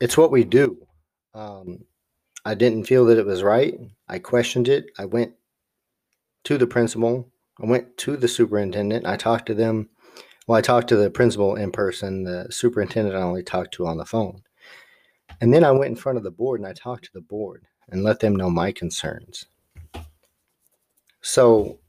It's 0.00 0.16
what 0.16 0.30
we 0.30 0.44
do. 0.44 0.78
Um, 1.34 1.84
I 2.44 2.54
didn't 2.54 2.84
feel 2.84 3.04
that 3.06 3.18
it 3.18 3.26
was 3.26 3.42
right. 3.42 3.74
I 4.08 4.18
questioned 4.18 4.68
it. 4.68 4.86
I 4.98 5.04
went 5.04 5.34
to 6.44 6.56
the 6.56 6.66
principal. 6.66 7.30
I 7.60 7.66
went 7.66 7.96
to 7.98 8.16
the 8.16 8.28
superintendent. 8.28 9.06
I 9.06 9.16
talked 9.16 9.46
to 9.46 9.54
them. 9.54 9.90
Well, 10.46 10.56
I 10.56 10.62
talked 10.62 10.88
to 10.88 10.96
the 10.96 11.10
principal 11.10 11.56
in 11.56 11.72
person. 11.72 12.24
The 12.24 12.46
superintendent 12.50 13.16
I 13.16 13.22
only 13.22 13.42
talked 13.42 13.74
to 13.74 13.86
on 13.86 13.98
the 13.98 14.06
phone. 14.06 14.42
And 15.40 15.52
then 15.52 15.64
I 15.64 15.72
went 15.72 15.90
in 15.90 15.96
front 15.96 16.18
of 16.18 16.24
the 16.24 16.30
board 16.30 16.60
and 16.60 16.68
I 16.68 16.72
talked 16.72 17.04
to 17.04 17.12
the 17.12 17.20
board 17.20 17.64
and 17.88 18.02
let 18.02 18.20
them 18.20 18.34
know 18.34 18.50
my 18.50 18.72
concerns. 18.72 19.46
So 21.20 21.80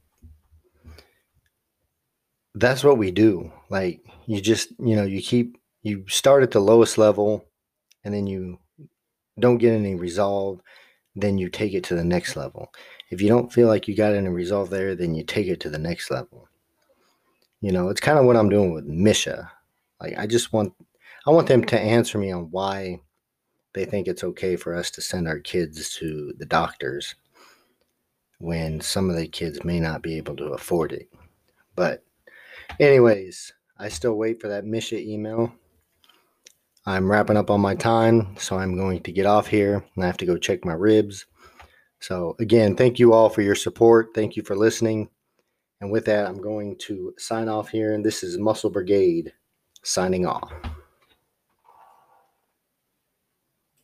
that's 2.54 2.84
what 2.84 2.98
we 2.98 3.10
do. 3.10 3.52
Like 3.70 4.00
you 4.26 4.40
just, 4.40 4.70
you 4.78 4.96
know, 4.96 5.04
you 5.04 5.22
keep 5.22 5.56
you 5.82 6.04
start 6.08 6.42
at 6.42 6.50
the 6.50 6.60
lowest 6.60 6.98
level 6.98 7.46
and 8.04 8.14
then 8.14 8.26
you 8.26 8.58
don't 9.38 9.58
get 9.58 9.72
any 9.72 9.94
resolve, 9.94 10.60
then 11.16 11.38
you 11.38 11.48
take 11.48 11.74
it 11.74 11.84
to 11.84 11.94
the 11.94 12.04
next 12.04 12.36
level. 12.36 12.72
If 13.10 13.20
you 13.20 13.28
don't 13.28 13.52
feel 13.52 13.68
like 13.68 13.88
you 13.88 13.96
got 13.96 14.14
any 14.14 14.28
resolve 14.28 14.70
there, 14.70 14.94
then 14.94 15.14
you 15.14 15.24
take 15.24 15.48
it 15.48 15.60
to 15.60 15.70
the 15.70 15.78
next 15.78 16.10
level. 16.10 16.48
You 17.60 17.72
know, 17.72 17.88
it's 17.88 18.00
kind 18.00 18.18
of 18.18 18.24
what 18.24 18.36
I'm 18.36 18.48
doing 18.48 18.72
with 18.72 18.88
MSHSAA. 18.88 19.50
Like 20.00 20.18
I 20.18 20.26
just 20.26 20.52
want 20.52 20.72
I 21.26 21.30
want 21.30 21.48
them 21.48 21.64
to 21.64 21.78
answer 21.78 22.16
me 22.16 22.32
on 22.32 22.50
why 22.50 23.00
they 23.74 23.84
think 23.84 24.08
it's 24.08 24.24
okay 24.24 24.56
for 24.56 24.74
us 24.74 24.90
to 24.92 25.02
send 25.02 25.28
our 25.28 25.38
kids 25.38 25.94
to 25.96 26.32
the 26.38 26.46
doctors 26.46 27.14
when 28.38 28.80
some 28.80 29.10
of 29.10 29.16
the 29.16 29.28
kids 29.28 29.62
may 29.64 29.78
not 29.78 30.02
be 30.02 30.16
able 30.16 30.34
to 30.36 30.46
afford 30.46 30.92
it. 30.92 31.10
But, 31.76 32.02
anyways, 32.80 33.52
I 33.78 33.90
still 33.90 34.14
wait 34.14 34.40
for 34.40 34.48
that 34.48 34.64
MSHSAA 34.64 35.06
email. 35.06 35.52
I'm 36.90 37.08
wrapping 37.08 37.36
up 37.36 37.50
on 37.50 37.60
my 37.60 37.76
time, 37.76 38.34
so 38.36 38.58
I'm 38.58 38.76
going 38.76 39.00
to 39.04 39.12
get 39.12 39.24
off 39.24 39.46
here 39.46 39.84
and 39.94 40.02
I 40.02 40.08
have 40.08 40.16
to 40.16 40.26
go 40.26 40.36
check 40.36 40.64
my 40.64 40.72
ribs. 40.72 41.24
So, 42.00 42.34
again, 42.40 42.74
thank 42.74 42.98
you 42.98 43.12
all 43.12 43.28
for 43.28 43.42
your 43.42 43.54
support. 43.54 44.08
Thank 44.12 44.34
you 44.34 44.42
for 44.42 44.56
listening. 44.56 45.08
And 45.80 45.92
with 45.92 46.06
that, 46.06 46.26
I'm 46.26 46.40
going 46.40 46.76
to 46.80 47.14
sign 47.16 47.48
off 47.48 47.68
here. 47.68 47.94
And 47.94 48.04
this 48.04 48.24
is 48.24 48.38
Muscle 48.38 48.70
Brigade 48.70 49.32
signing 49.84 50.26
off. 50.26 50.52